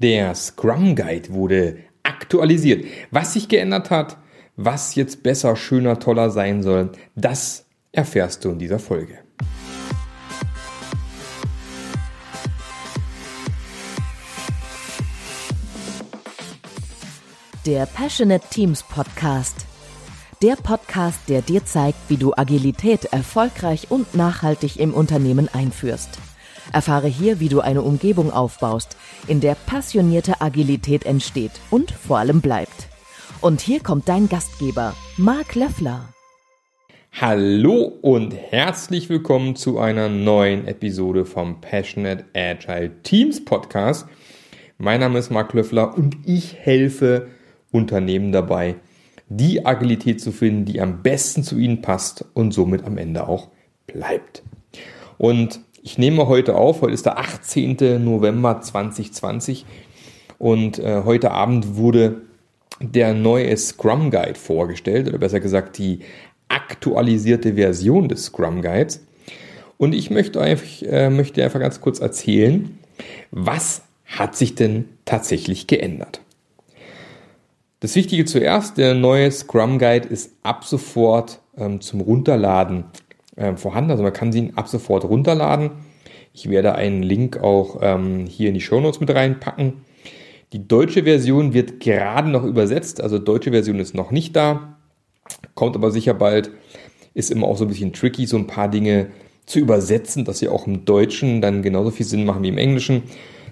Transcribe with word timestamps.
Der 0.00 0.32
Scrum 0.36 0.94
Guide 0.94 1.30
wurde 1.30 1.78
aktualisiert. 2.04 2.84
Was 3.10 3.32
sich 3.32 3.48
geändert 3.48 3.90
hat, 3.90 4.16
was 4.54 4.94
jetzt 4.94 5.24
besser, 5.24 5.56
schöner, 5.56 5.98
toller 5.98 6.30
sein 6.30 6.62
soll, 6.62 6.92
das 7.16 7.66
erfährst 7.90 8.44
du 8.44 8.50
in 8.50 8.60
dieser 8.60 8.78
Folge. 8.78 9.18
Der 17.66 17.86
Passionate 17.86 18.46
Teams 18.50 18.84
Podcast. 18.84 19.66
Der 20.42 20.54
Podcast, 20.54 21.28
der 21.28 21.42
dir 21.42 21.64
zeigt, 21.64 21.98
wie 22.08 22.16
du 22.16 22.32
Agilität 22.36 23.06
erfolgreich 23.06 23.90
und 23.90 24.14
nachhaltig 24.14 24.78
im 24.78 24.94
Unternehmen 24.94 25.48
einführst. 25.52 26.20
Erfahre 26.72 27.08
hier, 27.08 27.40
wie 27.40 27.48
du 27.48 27.60
eine 27.60 27.82
Umgebung 27.82 28.32
aufbaust, 28.32 28.96
in 29.26 29.40
der 29.40 29.54
passionierte 29.54 30.40
Agilität 30.40 31.06
entsteht 31.06 31.52
und 31.70 31.90
vor 31.90 32.18
allem 32.18 32.40
bleibt. 32.40 32.88
Und 33.40 33.60
hier 33.60 33.80
kommt 33.80 34.08
dein 34.08 34.28
Gastgeber, 34.28 34.94
Marc 35.16 35.54
Löffler. 35.54 36.08
Hallo 37.12 37.98
und 38.02 38.34
herzlich 38.34 39.08
willkommen 39.08 39.56
zu 39.56 39.78
einer 39.78 40.08
neuen 40.08 40.66
Episode 40.66 41.24
vom 41.24 41.60
Passionate 41.60 42.24
Agile 42.34 43.02
Teams 43.02 43.44
Podcast. 43.44 44.06
Mein 44.76 45.00
Name 45.00 45.18
ist 45.18 45.30
Marc 45.30 45.52
Löffler 45.54 45.96
und 45.96 46.16
ich 46.24 46.54
helfe 46.54 47.28
Unternehmen 47.72 48.30
dabei, 48.30 48.76
die 49.28 49.66
Agilität 49.66 50.20
zu 50.20 50.32
finden, 50.32 50.64
die 50.64 50.80
am 50.80 51.02
besten 51.02 51.42
zu 51.42 51.58
ihnen 51.58 51.82
passt 51.82 52.24
und 52.34 52.52
somit 52.52 52.84
am 52.84 52.98
Ende 52.98 53.26
auch 53.26 53.48
bleibt. 53.86 54.42
Und 55.16 55.60
ich 55.88 55.96
nehme 55.96 56.28
heute 56.28 56.54
auf, 56.54 56.82
heute 56.82 56.92
ist 56.92 57.06
der 57.06 57.18
18. 57.18 58.04
November 58.04 58.60
2020 58.60 59.64
und 60.36 60.78
äh, 60.78 61.00
heute 61.06 61.30
Abend 61.30 61.76
wurde 61.76 62.20
der 62.78 63.14
neue 63.14 63.56
Scrum 63.56 64.10
Guide 64.10 64.34
vorgestellt, 64.34 65.08
oder 65.08 65.16
besser 65.16 65.40
gesagt 65.40 65.78
die 65.78 66.00
aktualisierte 66.48 67.54
Version 67.54 68.06
des 68.10 68.24
Scrum 68.24 68.60
Guides. 68.60 69.00
Und 69.78 69.94
ich 69.94 70.10
möchte, 70.10 70.42
einfach, 70.42 70.82
äh, 70.82 71.08
möchte 71.08 71.42
einfach 71.42 71.60
ganz 71.60 71.80
kurz 71.80 72.00
erzählen, 72.00 72.78
was 73.30 73.80
hat 74.04 74.36
sich 74.36 74.54
denn 74.54 74.90
tatsächlich 75.06 75.68
geändert. 75.68 76.20
Das 77.80 77.96
Wichtige 77.96 78.26
zuerst, 78.26 78.76
der 78.76 78.92
neue 78.92 79.32
Scrum 79.32 79.78
Guide 79.78 80.06
ist 80.06 80.32
ab 80.42 80.64
sofort 80.64 81.40
ähm, 81.56 81.80
zum 81.80 82.02
Runterladen 82.02 82.84
äh, 83.38 83.56
vorhanden. 83.56 83.90
Also 83.90 84.02
man 84.02 84.12
kann 84.12 84.32
sie 84.32 84.52
ab 84.56 84.68
sofort 84.68 85.04
runterladen. 85.04 85.70
Ich 86.32 86.50
werde 86.50 86.74
einen 86.74 87.02
Link 87.02 87.38
auch 87.38 87.78
ähm, 87.80 88.26
hier 88.26 88.48
in 88.48 88.54
die 88.54 88.60
Show 88.60 88.80
Notes 88.80 89.00
mit 89.00 89.10
reinpacken. 89.10 89.84
Die 90.52 90.66
deutsche 90.66 91.04
Version 91.04 91.52
wird 91.52 91.80
gerade 91.80 92.28
noch 92.28 92.44
übersetzt, 92.44 93.02
also 93.02 93.18
deutsche 93.18 93.50
Version 93.50 93.80
ist 93.80 93.94
noch 93.94 94.10
nicht 94.10 94.34
da, 94.34 94.78
kommt 95.54 95.76
aber 95.76 95.90
sicher 95.90 96.14
bald. 96.14 96.50
Ist 97.12 97.30
immer 97.30 97.46
auch 97.46 97.58
so 97.58 97.64
ein 97.64 97.68
bisschen 97.68 97.92
tricky, 97.92 98.26
so 98.26 98.36
ein 98.36 98.46
paar 98.46 98.68
Dinge 98.68 99.08
zu 99.44 99.58
übersetzen, 99.58 100.24
dass 100.24 100.38
sie 100.38 100.48
auch 100.48 100.66
im 100.66 100.84
Deutschen 100.84 101.40
dann 101.40 101.62
genauso 101.62 101.90
viel 101.90 102.06
Sinn 102.06 102.24
machen 102.24 102.42
wie 102.42 102.48
im 102.48 102.58
Englischen. 102.58 103.02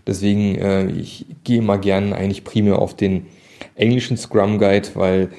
Deswegen, 0.06 0.54
äh, 0.56 0.86
ich 0.86 1.26
gehe 1.44 1.62
mal 1.62 1.78
gerne 1.78 2.14
eigentlich 2.14 2.44
primär 2.44 2.78
auf 2.78 2.94
den 2.94 3.26
englischen 3.74 4.16
Scrum 4.16 4.58
Guide, 4.58 4.88
weil 4.94 5.30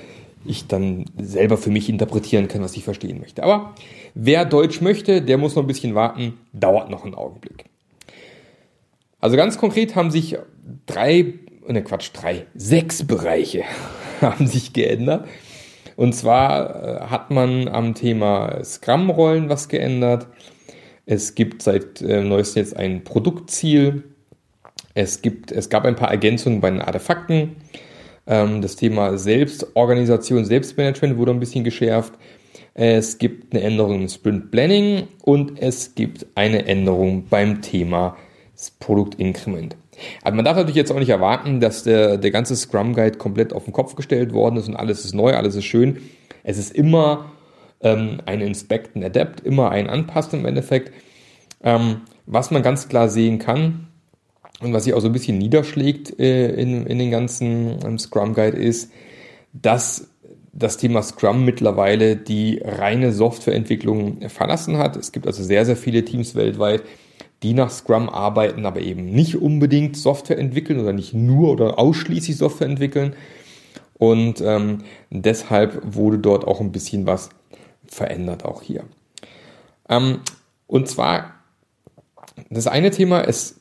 ich 0.47 0.67
dann 0.67 1.05
selber 1.17 1.57
für 1.57 1.69
mich 1.69 1.89
interpretieren 1.89 2.47
kann, 2.47 2.61
was 2.61 2.75
ich 2.75 2.83
verstehen 2.83 3.19
möchte. 3.19 3.43
Aber 3.43 3.73
wer 4.15 4.45
Deutsch 4.45 4.81
möchte, 4.81 5.21
der 5.21 5.37
muss 5.37 5.55
noch 5.55 5.63
ein 5.63 5.67
bisschen 5.67 5.95
warten, 5.95 6.39
dauert 6.53 6.89
noch 6.89 7.05
einen 7.05 7.15
Augenblick. 7.15 7.65
Also 9.19 9.35
ganz 9.35 9.57
konkret 9.57 9.95
haben 9.95 10.11
sich 10.11 10.37
drei, 10.85 11.33
ne 11.67 11.83
Quatsch, 11.83 12.11
drei, 12.13 12.45
sechs 12.55 13.05
Bereiche 13.05 13.63
haben 14.21 14.47
sich 14.47 14.73
geändert. 14.73 15.27
Und 15.95 16.13
zwar 16.13 16.83
äh, 16.83 16.99
hat 17.07 17.31
man 17.31 17.67
am 17.67 17.95
Thema 17.95 18.63
Scrum-Rollen 18.63 19.49
was 19.49 19.67
geändert. 19.67 20.27
Es 21.05 21.35
gibt 21.35 21.63
seit 21.63 22.01
äh, 22.01 22.21
neuestem 22.21 22.63
jetzt 22.63 22.77
ein 22.77 23.03
Produktziel. 23.03 24.03
Es, 24.93 25.21
gibt, 25.21 25.51
es 25.51 25.69
gab 25.69 25.85
ein 25.85 25.95
paar 25.95 26.11
Ergänzungen 26.11 26.61
bei 26.61 26.69
den 26.69 26.81
Artefakten. 26.81 27.55
Ähm, 28.27 28.61
das 28.61 28.75
Thema 28.75 29.17
Selbstorganisation, 29.17 30.45
Selbstmanagement 30.45 31.17
wurde 31.17 31.31
ein 31.31 31.39
bisschen 31.39 31.63
geschärft. 31.63 32.13
Es 32.73 33.17
gibt 33.17 33.53
eine 33.53 33.63
Änderung 33.63 34.01
im 34.01 34.09
Sprint 34.09 34.51
Planning 34.51 35.07
und 35.23 35.59
es 35.59 35.95
gibt 35.95 36.27
eine 36.35 36.65
Änderung 36.65 37.25
beim 37.27 37.61
Thema 37.61 38.15
Produktinkrement. 38.79 39.75
Also 40.21 40.35
man 40.35 40.45
darf 40.45 40.57
natürlich 40.57 40.75
jetzt 40.75 40.91
auch 40.91 40.99
nicht 40.99 41.09
erwarten, 41.09 41.59
dass 41.59 41.83
der, 41.83 42.17
der 42.17 42.31
ganze 42.31 42.55
Scrum 42.55 42.93
Guide 42.93 43.17
komplett 43.17 43.53
auf 43.53 43.63
den 43.63 43.73
Kopf 43.73 43.95
gestellt 43.95 44.33
worden 44.33 44.57
ist 44.57 44.67
und 44.67 44.75
alles 44.75 45.05
ist 45.05 45.15
neu, 45.15 45.33
alles 45.33 45.55
ist 45.55 45.65
schön. 45.65 45.97
Es 46.43 46.57
ist 46.57 46.75
immer 46.75 47.31
ähm, 47.81 48.21
ein 48.25 48.41
Inspect 48.41 48.95
and 48.95 49.05
Adapt, 49.05 49.41
immer 49.41 49.71
ein 49.71 49.89
Anpassen 49.89 50.41
im 50.41 50.45
Endeffekt. 50.45 50.91
Ähm, 51.63 52.01
was 52.25 52.51
man 52.51 52.61
ganz 52.61 52.87
klar 52.89 53.09
sehen 53.09 53.39
kann, 53.39 53.86
und 54.59 54.73
was 54.73 54.85
sich 54.85 54.93
auch 54.93 55.01
so 55.01 55.07
ein 55.07 55.13
bisschen 55.13 55.37
niederschlägt 55.37 56.19
äh, 56.19 56.53
in, 56.53 56.85
in 56.87 56.97
den 56.97 57.11
ganzen 57.11 57.77
ähm, 57.85 57.99
Scrum 57.99 58.33
Guide 58.33 58.57
ist, 58.57 58.91
dass 59.53 60.09
das 60.51 60.77
Thema 60.77 61.03
Scrum 61.03 61.45
mittlerweile 61.45 62.15
die 62.15 62.61
reine 62.63 63.13
Softwareentwicklung 63.13 64.27
verlassen 64.29 64.77
hat. 64.77 64.95
Es 64.95 65.11
gibt 65.11 65.27
also 65.27 65.43
sehr, 65.43 65.65
sehr 65.65 65.77
viele 65.77 66.03
Teams 66.03 66.33
weltweit, 66.33 66.81
die 67.43 67.53
nach 67.53 67.69
Scrum 67.69 68.09
arbeiten, 68.09 68.65
aber 68.65 68.81
eben 68.81 69.05
nicht 69.05 69.35
unbedingt 69.35 69.95
Software 69.95 70.39
entwickeln 70.39 70.79
oder 70.79 70.93
nicht 70.93 71.13
nur 71.13 71.51
oder 71.51 71.77
ausschließlich 71.77 72.37
Software 72.37 72.67
entwickeln. 72.67 73.15
Und 73.99 74.41
ähm, 74.41 74.79
deshalb 75.11 75.79
wurde 75.83 76.17
dort 76.17 76.47
auch 76.47 76.59
ein 76.59 76.71
bisschen 76.71 77.05
was 77.05 77.29
verändert, 77.85 78.43
auch 78.43 78.63
hier. 78.63 78.83
Ähm, 79.89 80.19
und 80.65 80.87
zwar, 80.87 81.35
das 82.49 82.65
eine 82.65 82.89
Thema 82.89 83.21
ist 83.21 83.59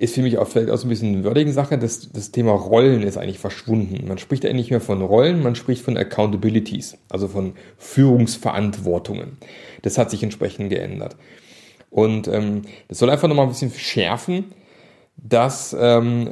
ist 0.00 0.14
für 0.14 0.22
mich 0.22 0.38
auch 0.38 0.48
vielleicht 0.48 0.70
auch 0.70 0.78
so 0.78 0.86
ein 0.86 0.88
bisschen 0.88 1.14
eine 1.14 1.24
würdige 1.24 1.52
Sache. 1.52 1.76
Das, 1.76 2.10
das 2.10 2.30
Thema 2.30 2.52
Rollen 2.52 3.02
ist 3.02 3.18
eigentlich 3.18 3.38
verschwunden. 3.38 4.08
Man 4.08 4.16
spricht 4.16 4.46
eigentlich 4.46 4.56
nicht 4.56 4.70
mehr 4.70 4.80
von 4.80 5.02
Rollen, 5.02 5.42
man 5.42 5.54
spricht 5.54 5.82
von 5.82 5.98
Accountabilities, 5.98 6.96
also 7.10 7.28
von 7.28 7.52
Führungsverantwortungen. 7.76 9.36
Das 9.82 9.98
hat 9.98 10.10
sich 10.10 10.22
entsprechend 10.22 10.70
geändert. 10.70 11.16
Und 11.90 12.28
ähm, 12.28 12.62
das 12.88 12.98
soll 12.98 13.10
einfach 13.10 13.28
nochmal 13.28 13.44
ein 13.44 13.50
bisschen 13.50 13.72
schärfen, 13.72 14.46
dass 15.18 15.76
ähm, 15.78 16.30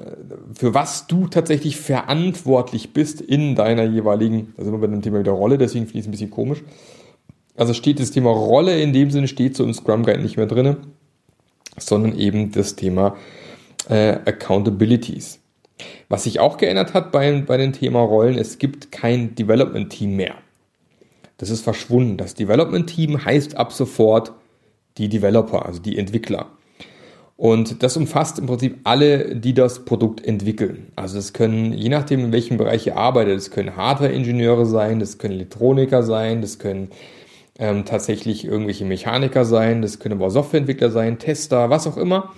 für 0.55 0.73
was 0.73 1.07
du 1.07 1.27
tatsächlich 1.27 1.77
verantwortlich 1.77 2.95
bist 2.95 3.21
in 3.21 3.55
deiner 3.55 3.85
jeweiligen, 3.85 4.55
also 4.57 4.71
immer 4.71 4.81
bei 4.81 4.87
dem 4.87 5.03
Thema 5.03 5.21
wieder 5.21 5.33
Rolle, 5.33 5.59
deswegen 5.59 5.85
finde 5.85 5.99
ich 5.99 6.05
es 6.05 6.09
ein 6.09 6.13
bisschen 6.13 6.31
komisch. 6.31 6.63
Also 7.55 7.75
steht 7.75 8.01
das 8.01 8.13
Thema 8.13 8.31
Rolle 8.31 8.81
in 8.81 8.95
dem 8.95 9.11
Sinne 9.11 9.29
steht 9.29 9.57
so 9.57 9.65
im 9.65 9.75
Scrum 9.75 10.05
Guide 10.05 10.23
nicht 10.23 10.39
mehr 10.39 10.47
drinne, 10.47 10.79
sondern 11.79 12.19
eben 12.19 12.51
das 12.51 12.75
Thema 12.75 13.15
äh, 13.89 14.19
Accountabilities. 14.25 15.41
Was 16.09 16.25
sich 16.25 16.41
auch 16.41 16.57
geändert 16.57 16.95
hat 16.95 17.13
bei, 17.13 17.41
bei 17.41 17.57
dem 17.57 17.73
Thema 17.73 18.01
Rollen, 18.01 18.39
es 18.39 18.59
gibt 18.59 18.91
kein 18.91 19.35
Development 19.35 19.91
Team 19.91 20.17
mehr. 20.17 20.35
Das 21.37 21.51
ist 21.51 21.63
verschwunden. 21.63 22.17
Das 22.17 22.35
Development 22.35 22.89
Team 22.89 23.25
heißt 23.25 23.57
ab 23.57 23.73
sofort 23.73 24.33
die 24.97 25.09
Developer, 25.09 25.67
also 25.67 25.81
die 25.81 25.97
Entwickler. 25.97 26.47
Und 27.37 27.85
das 27.85 27.97
umfasst 27.97 28.41
im 28.41 28.47
Prinzip 28.47 28.81
alle, 28.83 29.37
die 29.37 29.55
das 29.55 29.85
Produkt 29.85 30.27
entwickeln. 30.27 30.91
Also 30.97 31.19
es 31.19 31.33
können, 31.33 31.73
je 31.73 31.89
nachdem, 31.89 32.25
in 32.25 32.33
welchem 32.33 32.57
Bereich 32.57 32.85
ihr 32.89 32.97
arbeitet, 32.97 33.39
es 33.39 33.53
können 33.53 33.77
Hardware-Ingenieure 33.77 34.67
sein, 34.67 34.99
das 34.99 35.19
können 35.19 35.35
Elektroniker 35.35 36.03
sein, 36.03 36.41
das 36.41 36.59
können 36.59 36.91
ähm, 37.61 37.85
tatsächlich 37.85 38.45
irgendwelche 38.45 38.85
Mechaniker 38.85 39.45
sein, 39.45 39.83
das 39.83 40.01
können 40.01 40.21
aber 40.21 40.31
Softwareentwickler 40.31 40.91
sein, 40.91 41.21
Tester, 41.21 41.71
was 41.71 41.87
auch 41.87 41.97
immer. 41.97 42.35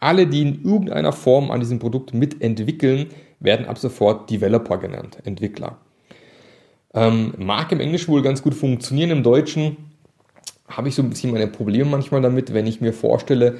Alle, 0.00 0.26
die 0.26 0.42
in 0.42 0.64
irgendeiner 0.64 1.12
Form 1.12 1.50
an 1.50 1.60
diesem 1.60 1.78
Produkt 1.78 2.14
mitentwickeln, 2.14 3.06
werden 3.38 3.66
ab 3.66 3.78
sofort 3.78 4.30
Developer 4.30 4.78
genannt, 4.78 5.18
Entwickler. 5.24 5.78
Ähm, 6.92 7.34
mag 7.38 7.70
im 7.70 7.80
Englischen 7.80 8.12
wohl 8.12 8.22
ganz 8.22 8.42
gut 8.42 8.54
funktionieren, 8.54 9.10
im 9.10 9.22
Deutschen 9.22 9.76
habe 10.68 10.88
ich 10.88 10.94
so 10.94 11.02
ein 11.02 11.10
bisschen 11.10 11.32
meine 11.32 11.46
Probleme 11.48 11.88
manchmal 11.88 12.22
damit, 12.22 12.54
wenn 12.54 12.66
ich 12.66 12.80
mir 12.80 12.92
vorstelle, 12.92 13.58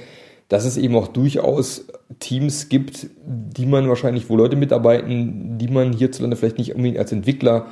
dass 0.48 0.64
es 0.64 0.76
eben 0.76 0.96
auch 0.96 1.08
durchaus 1.08 1.86
Teams 2.18 2.68
gibt, 2.68 3.06
die 3.24 3.66
man 3.66 3.88
wahrscheinlich, 3.88 4.28
wo 4.28 4.36
Leute 4.36 4.56
mitarbeiten, 4.56 5.58
die 5.58 5.68
man 5.68 5.92
hierzulande 5.92 6.36
vielleicht 6.36 6.58
nicht 6.58 6.74
unbedingt 6.74 6.98
als 6.98 7.12
Entwickler 7.12 7.66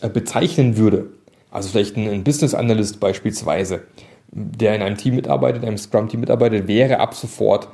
äh, 0.00 0.08
bezeichnen 0.08 0.76
würde. 0.76 1.10
Also 1.50 1.68
vielleicht 1.70 1.96
ein 1.96 2.24
Business 2.24 2.54
Analyst 2.54 3.00
beispielsweise, 3.00 3.82
der 4.30 4.74
in 4.74 4.82
einem 4.82 4.96
Team 4.96 5.16
mitarbeitet, 5.16 5.62
in 5.62 5.68
einem 5.68 5.78
Scrum-Team 5.78 6.20
mitarbeitet, 6.20 6.68
wäre 6.68 7.00
ab 7.00 7.14
sofort 7.14 7.68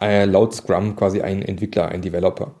äh, 0.00 0.24
laut 0.24 0.54
Scrum 0.54 0.96
quasi 0.96 1.20
ein 1.20 1.42
Entwickler, 1.42 1.88
ein 1.88 2.02
Developer. 2.02 2.54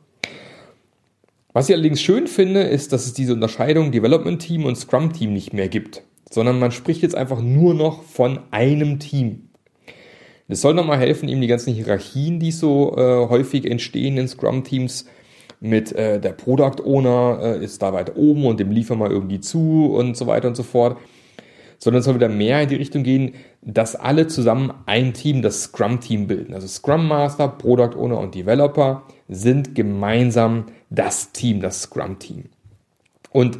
Was 1.52 1.68
ich 1.68 1.74
allerdings 1.74 2.02
schön 2.02 2.26
finde, 2.26 2.62
ist, 2.62 2.92
dass 2.92 3.06
es 3.06 3.12
diese 3.12 3.32
Unterscheidung 3.32 3.92
Development 3.92 4.40
Team 4.40 4.64
und 4.64 4.76
Scrum 4.76 5.12
Team 5.12 5.32
nicht 5.32 5.52
mehr 5.52 5.68
gibt, 5.68 6.02
sondern 6.30 6.58
man 6.58 6.72
spricht 6.72 7.02
jetzt 7.02 7.14
einfach 7.14 7.40
nur 7.40 7.74
noch 7.74 8.02
von 8.02 8.40
einem 8.50 8.98
Team. 8.98 9.48
Das 10.48 10.60
soll 10.60 10.74
nochmal 10.74 10.98
helfen, 10.98 11.28
eben 11.28 11.40
die 11.40 11.46
ganzen 11.46 11.72
Hierarchien, 11.72 12.38
die 12.38 12.50
so 12.50 12.96
äh, 12.96 13.28
häufig 13.28 13.70
entstehen 13.70 14.18
in 14.18 14.28
Scrum-Teams, 14.28 15.06
mit 15.60 15.92
äh, 15.92 16.20
der 16.20 16.32
Product 16.32 16.82
Owner 16.84 17.38
äh, 17.40 17.64
ist 17.64 17.80
da 17.80 17.94
weiter 17.94 18.16
oben 18.16 18.44
und 18.44 18.60
dem 18.60 18.70
liefern 18.70 18.98
wir 18.98 19.10
irgendwie 19.10 19.40
zu 19.40 19.94
und 19.94 20.14
so 20.14 20.26
weiter 20.26 20.48
und 20.48 20.56
so 20.56 20.62
fort. 20.62 20.98
Sondern 21.78 22.00
es 22.00 22.04
soll 22.04 22.16
wieder 22.16 22.28
mehr 22.28 22.62
in 22.62 22.68
die 22.68 22.74
Richtung 22.74 23.02
gehen, 23.02 23.34
dass 23.66 23.96
alle 23.96 24.26
zusammen 24.26 24.72
ein 24.86 25.14
Team, 25.14 25.42
das 25.42 25.64
Scrum-Team 25.64 26.26
bilden. 26.26 26.54
Also 26.54 26.66
Scrum 26.66 27.08
Master, 27.08 27.48
Product 27.48 27.96
Owner 27.96 28.18
und 28.18 28.34
Developer 28.34 29.02
sind 29.28 29.74
gemeinsam 29.74 30.66
das 30.90 31.32
Team, 31.32 31.60
das 31.60 31.82
Scrum-Team. 31.82 32.44
Und 33.30 33.58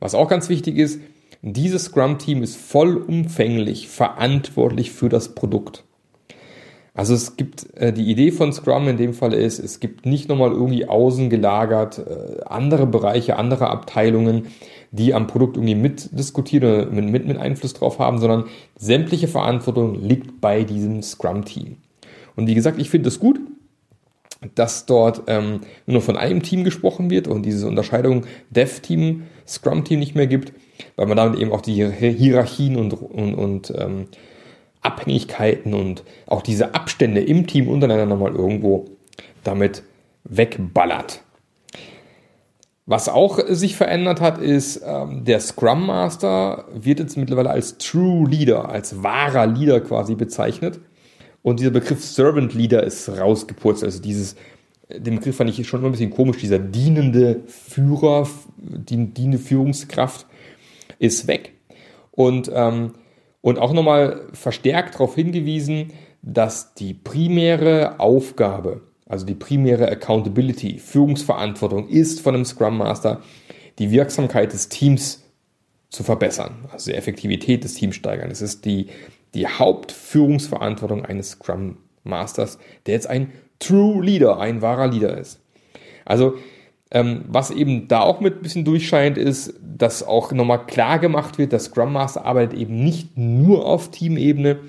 was 0.00 0.14
auch 0.14 0.28
ganz 0.28 0.48
wichtig 0.48 0.78
ist, 0.78 1.00
dieses 1.42 1.84
Scrum-Team 1.84 2.42
ist 2.42 2.56
vollumfänglich 2.56 3.88
verantwortlich 3.88 4.92
für 4.92 5.08
das 5.08 5.34
Produkt. 5.34 5.84
Also 6.94 7.14
es 7.14 7.36
gibt 7.36 7.74
äh, 7.74 7.92
die 7.92 8.10
Idee 8.10 8.32
von 8.32 8.52
Scrum 8.52 8.86
in 8.88 8.98
dem 8.98 9.14
Fall 9.14 9.32
ist, 9.32 9.58
es 9.58 9.80
gibt 9.80 10.04
nicht 10.04 10.28
nochmal 10.28 10.52
irgendwie 10.52 10.86
außen 10.86 11.30
gelagert 11.30 11.98
äh, 11.98 12.42
andere 12.44 12.86
Bereiche, 12.86 13.36
andere 13.36 13.70
Abteilungen, 13.70 14.48
die 14.92 15.14
am 15.14 15.26
Produkt 15.26 15.56
irgendwie 15.56 15.74
mitdiskutieren 15.74 16.68
oder 16.68 16.90
mit, 16.90 17.06
mit, 17.06 17.26
mit 17.26 17.38
Einfluss 17.38 17.74
drauf 17.74 17.98
haben, 17.98 18.18
sondern 18.18 18.44
sämtliche 18.76 19.26
Verantwortung 19.26 19.94
liegt 19.94 20.40
bei 20.40 20.64
diesem 20.64 21.02
Scrum-Team. 21.02 21.78
Und 22.36 22.46
wie 22.46 22.54
gesagt, 22.54 22.78
ich 22.78 22.90
finde 22.90 23.08
es 23.08 23.18
gut, 23.18 23.40
dass 24.54 24.86
dort 24.86 25.22
ähm, 25.28 25.60
nur 25.86 26.02
von 26.02 26.16
einem 26.16 26.42
Team 26.42 26.62
gesprochen 26.64 27.10
wird 27.10 27.26
und 27.26 27.44
diese 27.44 27.66
Unterscheidung 27.66 28.26
Dev-Team, 28.50 29.22
Scrum-Team 29.46 29.98
nicht 29.98 30.14
mehr 30.14 30.26
gibt, 30.26 30.52
weil 30.96 31.06
man 31.06 31.16
damit 31.16 31.38
eben 31.38 31.52
auch 31.52 31.60
die 31.60 31.90
Hierarchien 31.90 32.76
und, 32.76 32.92
und, 32.92 33.34
und 33.34 33.72
ähm, 33.76 34.08
Abhängigkeiten 34.82 35.74
und 35.74 36.02
auch 36.26 36.42
diese 36.42 36.74
Abstände 36.74 37.22
im 37.22 37.46
Team 37.46 37.68
untereinander 37.68 38.06
nochmal 38.06 38.34
irgendwo 38.34 38.86
damit 39.44 39.84
wegballert. 40.24 41.22
Was 42.84 43.08
auch 43.08 43.38
sich 43.48 43.76
verändert 43.76 44.20
hat, 44.20 44.38
ist, 44.38 44.82
ähm, 44.84 45.24
der 45.24 45.40
Scrum 45.40 45.86
Master 45.86 46.64
wird 46.74 46.98
jetzt 46.98 47.16
mittlerweile 47.16 47.50
als 47.50 47.78
True 47.78 48.28
Leader, 48.28 48.68
als 48.68 49.02
wahrer 49.02 49.46
Leader 49.46 49.80
quasi 49.80 50.14
bezeichnet. 50.14 50.80
Und 51.42 51.60
dieser 51.60 51.70
Begriff 51.70 52.04
Servant 52.04 52.54
Leader 52.54 52.82
ist 52.82 53.08
rausgeputzt. 53.08 53.84
Also 53.84 54.00
dieses, 54.00 54.36
den 54.90 55.16
Begriff 55.16 55.36
fand 55.36 55.50
ich 55.50 55.66
schon 55.66 55.80
immer 55.80 55.88
ein 55.90 55.92
bisschen 55.92 56.10
komisch, 56.10 56.38
dieser 56.38 56.58
dienende 56.58 57.40
Führer, 57.46 58.28
die 58.56 59.06
dienende 59.06 59.38
Führungskraft 59.38 60.26
ist 60.98 61.26
weg. 61.28 61.52
Und 62.10 62.50
ähm, 62.52 62.92
und 63.42 63.58
auch 63.58 63.72
nochmal 63.72 64.22
verstärkt 64.32 64.94
darauf 64.94 65.16
hingewiesen, 65.16 65.92
dass 66.22 66.74
die 66.74 66.94
primäre 66.94 67.98
Aufgabe, 67.98 68.80
also 69.12 69.26
die 69.26 69.34
primäre 69.34 69.88
Accountability, 69.88 70.78
Führungsverantwortung 70.78 71.86
ist 71.86 72.22
von 72.22 72.34
einem 72.34 72.46
Scrum 72.46 72.78
Master, 72.78 73.20
die 73.78 73.90
Wirksamkeit 73.90 74.54
des 74.54 74.70
Teams 74.70 75.22
zu 75.90 76.02
verbessern, 76.02 76.64
also 76.72 76.90
die 76.90 76.96
Effektivität 76.96 77.62
des 77.62 77.74
Teams 77.74 77.94
steigern. 77.94 78.30
Es 78.30 78.40
ist 78.40 78.64
die, 78.64 78.86
die 79.34 79.46
Hauptführungsverantwortung 79.46 81.04
eines 81.04 81.32
Scrum 81.32 81.76
Masters, 82.04 82.58
der 82.86 82.94
jetzt 82.94 83.06
ein 83.06 83.32
True 83.58 84.02
Leader, 84.02 84.40
ein 84.40 84.62
wahrer 84.62 84.86
Leader 84.86 85.18
ist. 85.18 85.40
Also 86.06 86.36
ähm, 86.90 87.26
was 87.28 87.50
eben 87.50 87.88
da 87.88 88.00
auch 88.00 88.20
mit 88.20 88.36
ein 88.36 88.42
bisschen 88.42 88.64
durchscheint, 88.64 89.18
ist, 89.18 89.52
dass 89.60 90.02
auch 90.02 90.32
nochmal 90.32 90.64
klar 90.64 90.98
gemacht 90.98 91.36
wird, 91.36 91.52
dass 91.52 91.64
Scrum 91.64 91.92
Master 91.92 92.24
arbeitet 92.24 92.58
eben 92.58 92.82
nicht 92.82 93.18
nur 93.18 93.66
auf 93.66 93.90
Teamebene, 93.90 94.60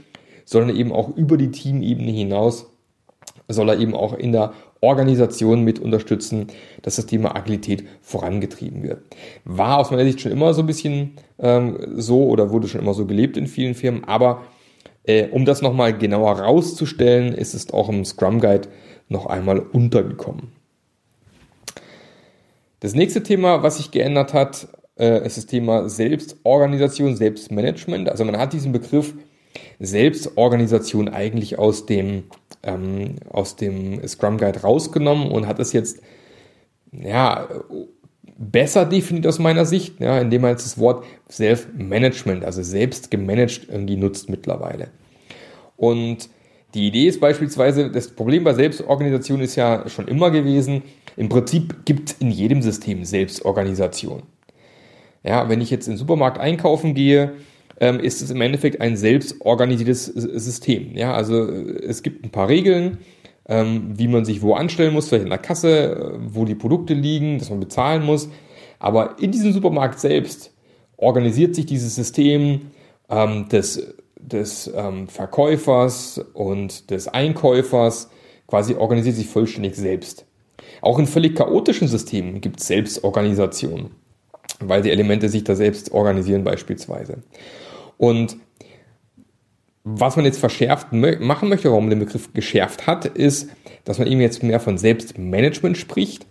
sondern 0.43 0.75
eben 0.75 0.91
auch 0.91 1.15
über 1.15 1.37
die 1.37 1.51
Teamebene 1.51 2.11
hinaus 2.11 2.72
soll 3.53 3.69
er 3.69 3.79
eben 3.79 3.95
auch 3.95 4.13
in 4.13 4.31
der 4.31 4.53
Organisation 4.81 5.63
mit 5.63 5.79
unterstützen, 5.79 6.47
dass 6.81 6.97
das 6.97 7.05
Thema 7.05 7.35
Agilität 7.35 7.85
vorangetrieben 8.01 8.83
wird. 8.83 9.01
War 9.45 9.77
aus 9.77 9.91
meiner 9.91 10.03
Sicht 10.03 10.21
schon 10.21 10.31
immer 10.31 10.53
so 10.53 10.61
ein 10.61 10.67
bisschen 10.67 11.11
ähm, 11.39 11.77
so 11.95 12.25
oder 12.25 12.51
wurde 12.51 12.67
schon 12.67 12.81
immer 12.81 12.93
so 12.93 13.05
gelebt 13.05 13.37
in 13.37 13.47
vielen 13.47 13.75
Firmen, 13.75 14.03
aber 14.03 14.41
äh, 15.05 15.27
um 15.29 15.45
das 15.45 15.61
nochmal 15.61 15.97
genauer 15.97 16.39
rauszustellen, 16.39 17.33
ist 17.33 17.53
es 17.53 17.71
auch 17.71 17.89
im 17.89 18.05
Scrum 18.05 18.39
Guide 18.39 18.67
noch 19.09 19.25
einmal 19.25 19.59
untergekommen. 19.59 20.51
Das 22.79 22.95
nächste 22.95 23.23
Thema, 23.23 23.63
was 23.63 23.77
sich 23.77 23.91
geändert 23.91 24.33
hat, 24.33 24.67
äh, 24.97 25.25
ist 25.25 25.37
das 25.37 25.45
Thema 25.45 25.87
Selbstorganisation, 25.89 27.15
Selbstmanagement. 27.15 28.09
Also 28.09 28.25
man 28.25 28.37
hat 28.37 28.53
diesen 28.53 28.71
Begriff 28.71 29.13
Selbstorganisation 29.79 31.09
eigentlich 31.09 31.57
aus 31.59 31.85
dem, 31.85 32.23
ähm, 32.63 33.15
aus 33.29 33.55
dem 33.55 34.05
Scrum 34.07 34.37
Guide 34.37 34.61
rausgenommen 34.61 35.31
und 35.31 35.47
hat 35.47 35.59
es 35.59 35.73
jetzt 35.73 36.01
ja, 36.91 37.47
besser 38.37 38.85
definiert 38.85 39.27
aus 39.27 39.39
meiner 39.39 39.65
Sicht, 39.65 39.99
ja, 39.99 40.19
indem 40.19 40.41
man 40.41 40.51
jetzt 40.51 40.65
das 40.65 40.77
Wort 40.77 41.05
Self-Management, 41.29 42.43
also 42.43 42.61
selbst 42.63 43.11
gemanagt 43.11 43.67
irgendwie 43.69 43.97
nutzt 43.97 44.29
mittlerweile. 44.29 44.89
Und 45.77 46.29
die 46.73 46.87
Idee 46.87 47.07
ist 47.07 47.19
beispielsweise, 47.19 47.91
das 47.91 48.09
Problem 48.09 48.43
bei 48.43 48.53
Selbstorganisation 48.53 49.41
ist 49.41 49.55
ja 49.55 49.87
schon 49.89 50.07
immer 50.07 50.31
gewesen, 50.31 50.83
im 51.15 51.29
Prinzip 51.29 51.85
gibt 51.85 52.09
es 52.09 52.15
in 52.19 52.31
jedem 52.31 52.61
System 52.61 53.05
Selbstorganisation. 53.05 54.23
Ja, 55.23 55.47
wenn 55.49 55.61
ich 55.61 55.69
jetzt 55.69 55.87
in 55.87 55.93
den 55.93 55.99
Supermarkt 55.99 56.39
einkaufen 56.39 56.95
gehe, 56.95 57.33
ähm, 57.79 57.99
ist 57.99 58.21
es 58.21 58.29
im 58.29 58.41
Endeffekt 58.41 58.81
ein 58.81 58.95
selbstorganisiertes 58.95 60.05
System. 60.05 60.95
Ja, 60.95 61.13
also 61.13 61.47
es 61.47 62.03
gibt 62.03 62.23
ein 62.23 62.31
paar 62.31 62.49
Regeln, 62.49 62.99
ähm, 63.47 63.93
wie 63.97 64.07
man 64.07 64.25
sich 64.25 64.41
wo 64.41 64.53
anstellen 64.53 64.93
muss, 64.93 65.09
vielleicht 65.09 65.23
in 65.23 65.29
der 65.29 65.39
Kasse, 65.39 65.95
äh, 65.95 66.19
wo 66.27 66.45
die 66.45 66.55
Produkte 66.55 66.93
liegen, 66.93 67.39
dass 67.39 67.49
man 67.49 67.59
bezahlen 67.59 68.03
muss. 68.03 68.29
Aber 68.79 69.17
in 69.19 69.31
diesem 69.31 69.53
Supermarkt 69.53 69.99
selbst 69.99 70.53
organisiert 70.97 71.55
sich 71.55 71.65
dieses 71.65 71.95
System 71.95 72.71
ähm, 73.09 73.49
des, 73.49 73.95
des 74.17 74.71
ähm, 74.75 75.07
Verkäufers 75.07 76.23
und 76.33 76.89
des 76.89 77.07
Einkäufers 77.07 78.09
quasi 78.47 78.75
organisiert 78.75 79.15
sich 79.15 79.27
vollständig 79.27 79.75
selbst. 79.75 80.25
Auch 80.81 80.99
in 80.99 81.07
völlig 81.07 81.35
chaotischen 81.35 81.87
Systemen 81.87 82.41
gibt 82.41 82.59
es 82.59 82.67
Selbstorganisation, 82.67 83.91
weil 84.59 84.81
die 84.81 84.91
Elemente 84.91 85.29
sich 85.29 85.43
da 85.43 85.55
selbst 85.55 85.91
organisieren 85.91 86.43
beispielsweise. 86.43 87.19
Und 87.97 88.37
was 89.83 90.15
man 90.15 90.25
jetzt 90.25 90.39
verschärft 90.39 90.93
machen 90.93 91.49
möchte, 91.49 91.69
warum 91.69 91.85
man 91.85 91.91
den 91.91 92.05
Begriff 92.05 92.33
geschärft 92.33 92.87
hat, 92.87 93.05
ist, 93.05 93.49
dass 93.83 93.99
man 93.99 94.07
eben 94.07 94.21
jetzt 94.21 94.41
mehr 94.41 94.59
von 94.59 94.77
Selbstmanagement 94.77 95.77
spricht. 95.77 96.25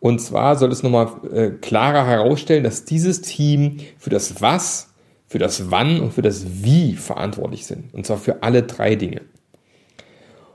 Und 0.00 0.20
zwar 0.20 0.56
soll 0.56 0.72
es 0.72 0.82
nochmal 0.82 1.08
äh, 1.32 1.50
klarer 1.50 2.06
herausstellen, 2.06 2.64
dass 2.64 2.84
dieses 2.84 3.20
Team 3.20 3.78
für 3.98 4.10
das 4.10 4.40
Was, 4.40 4.88
für 5.26 5.38
das 5.38 5.70
Wann 5.70 6.00
und 6.00 6.12
für 6.12 6.22
das 6.22 6.64
Wie 6.64 6.94
verantwortlich 6.94 7.66
sind. 7.66 7.94
Und 7.94 8.06
zwar 8.06 8.16
für 8.16 8.42
alle 8.42 8.62
drei 8.64 8.96
Dinge. 8.96 9.20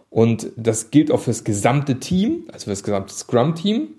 Und 0.10 0.52
das 0.58 0.92
gilt 0.92 1.12
auch 1.12 1.20
für 1.20 1.30
das 1.30 1.44
gesamte 1.44 2.00
Team, 2.00 2.46
also 2.52 2.66
für 2.66 2.70
das 2.72 2.84
gesamte 2.84 3.14
Scrum-Team 3.14 3.90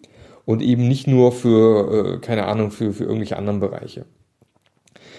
und 0.47 0.63
eben 0.63 0.89
nicht 0.89 1.07
nur 1.07 1.33
für, 1.33 2.15
äh, 2.15 2.19
keine 2.21 2.47
Ahnung, 2.47 2.71
für, 2.71 2.95
für 2.95 3.05
irgendwelche 3.05 3.37
anderen 3.37 3.61
Bereiche. 3.61 4.07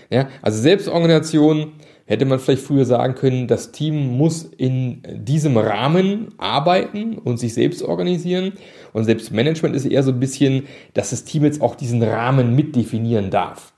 Ja, 0.09 0.29
also 0.41 0.59
Selbstorganisation 0.59 1.73
hätte 2.05 2.25
man 2.25 2.39
vielleicht 2.39 2.63
früher 2.63 2.85
sagen 2.85 3.15
können, 3.15 3.47
das 3.47 3.73
Team 3.73 4.17
muss 4.17 4.43
in 4.43 5.03
diesem 5.05 5.57
Rahmen 5.57 6.29
arbeiten 6.37 7.17
und 7.17 7.37
sich 7.37 7.53
selbst 7.53 7.83
organisieren. 7.83 8.53
Und 8.93 9.03
Selbstmanagement 9.03 9.75
ist 9.75 9.85
eher 9.85 10.03
so 10.03 10.11
ein 10.11 10.19
bisschen, 10.19 10.67
dass 10.93 11.09
das 11.09 11.25
Team 11.25 11.43
jetzt 11.43 11.61
auch 11.61 11.75
diesen 11.75 12.01
Rahmen 12.01 12.55
mitdefinieren 12.55 13.29
darf. 13.29 13.73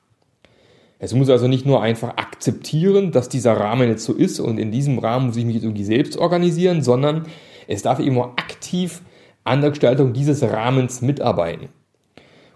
Es 1.00 1.14
muss 1.14 1.30
also 1.30 1.48
nicht 1.48 1.66
nur 1.66 1.82
einfach 1.82 2.18
akzeptieren, 2.18 3.12
dass 3.12 3.30
dieser 3.30 3.54
Rahmen 3.54 3.90
jetzt 3.90 4.06
so 4.06 4.14
ist 4.14 4.40
und 4.40 4.60
in 4.60 4.72
diesem 4.72 5.00
Rahmen 5.00 5.28
muss 5.28 5.38
ich 5.38 5.46
mich 5.46 5.56
jetzt 5.56 5.64
irgendwie 5.64 5.86
selbst 5.86 6.18
organisieren, 6.18 6.84
sondern 6.84 7.26
es 7.68 7.82
darf 7.82 8.00
eben 8.00 8.20
auch 8.20 8.34
aktiv 8.38 9.02
an 9.44 9.62
der 9.62 9.72
Gestaltung 9.72 10.14
dieses 10.14 10.44
Rahmens 10.44 11.02
mitarbeiten. 11.02 11.70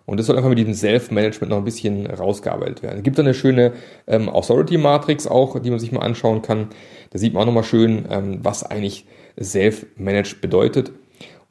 Und 0.06 0.20
das 0.20 0.25
soll 0.25 0.36
einfach 0.36 0.50
mit 0.50 0.58
diesem 0.58 0.74
Self-Management 0.74 1.50
noch 1.50 1.58
ein 1.58 1.63
bisschen 1.63 2.08
rausgearbeitet 2.08 2.84
werden. 2.84 2.98
Es 2.98 3.04
gibt 3.04 3.18
da 3.18 3.24
eine 3.24 3.34
schöne 3.34 3.72
ähm, 4.06 4.28
Authority-Matrix 4.28 5.28
auch, 5.28 5.60
die 5.60 5.70
man 5.70 5.80
sich 5.80 5.94
mal 5.94 6.02
anschauen 6.02 6.42
kann. 6.42 6.68
Da 7.12 7.20
sieht 7.20 7.34
man 7.34 7.44
auch 7.44 7.48
nochmal 7.48 7.63
schön, 7.63 8.06
ähm, 8.10 8.40
was 8.42 8.63
eigentlich 8.63 9.06
Self-Managed 9.42 10.42
bedeutet. 10.42 10.92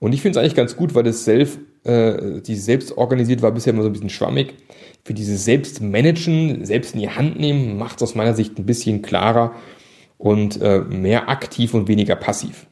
Und 0.00 0.12
ich 0.12 0.20
finde 0.20 0.38
es 0.38 0.42
eigentlich 0.42 0.54
ganz 0.54 0.76
gut, 0.76 0.94
weil 0.94 1.04
das 1.04 1.24
Self, 1.24 1.58
äh, 1.84 2.40
die 2.42 2.56
selbst 2.56 2.96
organisiert 2.98 3.40
war 3.40 3.52
bisher 3.52 3.72
immer 3.72 3.82
so 3.82 3.88
ein 3.88 3.92
bisschen 3.92 4.10
schwammig 4.10 4.54
für 5.04 5.14
dieses 5.14 5.44
Selbstmanagen, 5.44 6.64
selbst 6.64 6.94
in 6.94 7.00
die 7.00 7.10
Hand 7.10 7.38
nehmen, 7.38 7.76
macht 7.76 7.96
es 7.96 8.02
aus 8.02 8.14
meiner 8.14 8.34
Sicht 8.34 8.58
ein 8.58 8.66
bisschen 8.66 9.02
klarer 9.02 9.54
und 10.18 10.60
äh, 10.60 10.80
mehr 10.80 11.28
aktiv 11.28 11.74
und 11.74 11.88
weniger 11.88 12.16
passiv. 12.16 12.66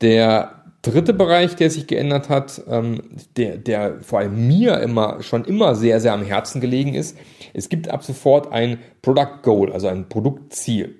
Der 0.00 0.58
dritte 0.82 1.12
Bereich, 1.12 1.56
der 1.56 1.70
sich 1.70 1.86
geändert 1.86 2.28
hat, 2.28 2.62
ähm, 2.68 3.02
der, 3.36 3.56
der 3.58 4.00
vor 4.00 4.20
allem 4.20 4.46
mir 4.46 4.78
immer 4.80 5.22
schon 5.22 5.44
immer 5.44 5.74
sehr, 5.74 6.00
sehr 6.00 6.12
am 6.12 6.24
Herzen 6.24 6.60
gelegen 6.60 6.94
ist, 6.94 7.16
es 7.52 7.68
gibt 7.68 7.88
ab 7.88 8.04
sofort 8.04 8.52
ein 8.52 8.78
Product 9.02 9.42
Goal, 9.42 9.72
also 9.72 9.88
ein 9.88 10.08
Produktziel. 10.08 10.96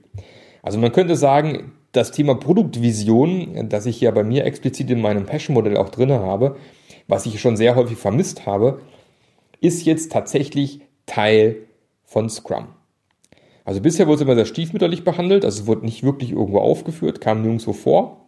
Also 0.62 0.78
man 0.78 0.92
könnte 0.92 1.16
sagen, 1.16 1.72
das 1.92 2.10
Thema 2.10 2.34
Produktvision, 2.34 3.68
das 3.68 3.86
ich 3.86 4.00
ja 4.00 4.10
bei 4.10 4.24
mir 4.24 4.44
explizit 4.44 4.90
in 4.90 5.00
meinem 5.00 5.26
Passion-Modell 5.26 5.76
auch 5.76 5.88
drin 5.88 6.10
habe, 6.10 6.56
was 7.06 7.24
ich 7.24 7.40
schon 7.40 7.56
sehr 7.56 7.74
häufig 7.74 7.96
vermisst 7.96 8.46
habe, 8.46 8.82
ist 9.60 9.86
jetzt 9.86 10.12
tatsächlich 10.12 10.80
Teil 11.06 11.56
von 12.04 12.28
Scrum. 12.28 12.68
Also 13.64 13.80
bisher 13.80 14.06
wurde 14.06 14.16
es 14.16 14.20
immer 14.22 14.34
sehr 14.34 14.44
stiefmütterlich 14.44 15.04
behandelt, 15.04 15.44
also 15.44 15.62
es 15.62 15.66
wurde 15.66 15.84
nicht 15.84 16.02
wirklich 16.02 16.32
irgendwo 16.32 16.58
aufgeführt, 16.58 17.20
kam 17.20 17.42
nirgendwo 17.42 17.72
vor. 17.72 18.27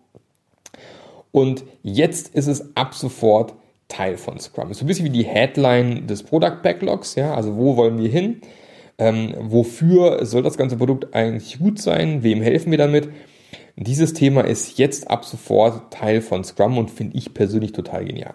Und 1.32 1.64
jetzt 1.82 2.34
ist 2.34 2.46
es 2.46 2.76
ab 2.76 2.94
sofort 2.94 3.54
Teil 3.88 4.16
von 4.16 4.38
Scrum. 4.38 4.70
Ist 4.70 4.78
so 4.78 4.84
ein 4.84 4.88
bisschen 4.88 5.04
wie 5.04 5.10
die 5.10 5.24
Headline 5.24 6.06
des 6.06 6.22
Product 6.22 6.62
Backlogs, 6.62 7.14
ja, 7.16 7.34
also 7.34 7.56
wo 7.56 7.76
wollen 7.76 7.98
wir 7.98 8.08
hin? 8.08 8.40
Ähm, 8.98 9.34
wofür 9.38 10.24
soll 10.24 10.42
das 10.42 10.56
ganze 10.56 10.76
Produkt 10.76 11.14
eigentlich 11.14 11.58
gut 11.58 11.80
sein? 11.80 12.22
Wem 12.22 12.42
helfen 12.42 12.70
wir 12.70 12.78
damit? 12.78 13.08
Dieses 13.76 14.12
Thema 14.12 14.42
ist 14.42 14.78
jetzt 14.78 15.10
ab 15.10 15.24
sofort 15.24 15.92
Teil 15.92 16.20
von 16.20 16.44
Scrum 16.44 16.78
und 16.78 16.90
finde 16.90 17.16
ich 17.16 17.32
persönlich 17.32 17.72
total 17.72 18.04
genial. 18.04 18.34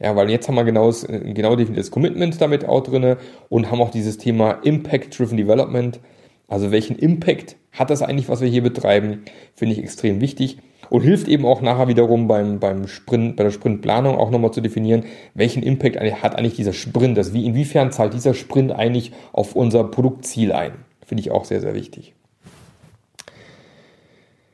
Ja, 0.00 0.16
weil 0.16 0.30
jetzt 0.30 0.48
haben 0.48 0.56
wir 0.56 0.64
genau, 0.64 0.90
genau 0.90 1.54
definiertes 1.54 1.90
Commitment 1.90 2.40
damit 2.40 2.64
auch 2.64 2.82
drin 2.82 3.16
und 3.48 3.70
haben 3.70 3.80
auch 3.80 3.90
dieses 3.90 4.18
Thema 4.18 4.52
Impact-Driven 4.62 5.36
Development. 5.36 6.00
Also 6.48 6.72
welchen 6.72 6.96
Impact 6.96 7.56
hat 7.70 7.90
das 7.90 8.02
eigentlich, 8.02 8.28
was 8.28 8.40
wir 8.40 8.48
hier 8.48 8.62
betreiben, 8.62 9.24
finde 9.54 9.74
ich 9.74 9.82
extrem 9.82 10.20
wichtig 10.20 10.58
und 10.92 11.00
hilft 11.00 11.26
eben 11.26 11.46
auch 11.46 11.62
nachher 11.62 11.88
wiederum 11.88 12.28
beim, 12.28 12.60
beim 12.60 12.86
Sprint, 12.86 13.36
bei 13.36 13.44
der 13.44 13.50
Sprintplanung 13.50 14.18
auch 14.18 14.30
nochmal 14.30 14.50
zu 14.50 14.60
definieren, 14.60 15.06
welchen 15.32 15.62
Impact 15.62 15.96
hat 15.98 16.36
eigentlich 16.36 16.56
dieser 16.56 16.74
Sprint, 16.74 17.16
das 17.16 17.32
wie, 17.32 17.46
inwiefern 17.46 17.90
zahlt 17.92 18.12
dieser 18.12 18.34
Sprint 18.34 18.72
eigentlich 18.72 19.12
auf 19.32 19.56
unser 19.56 19.84
Produktziel 19.84 20.52
ein. 20.52 20.72
Finde 21.06 21.22
ich 21.22 21.30
auch 21.30 21.46
sehr, 21.46 21.62
sehr 21.62 21.74
wichtig. 21.74 22.12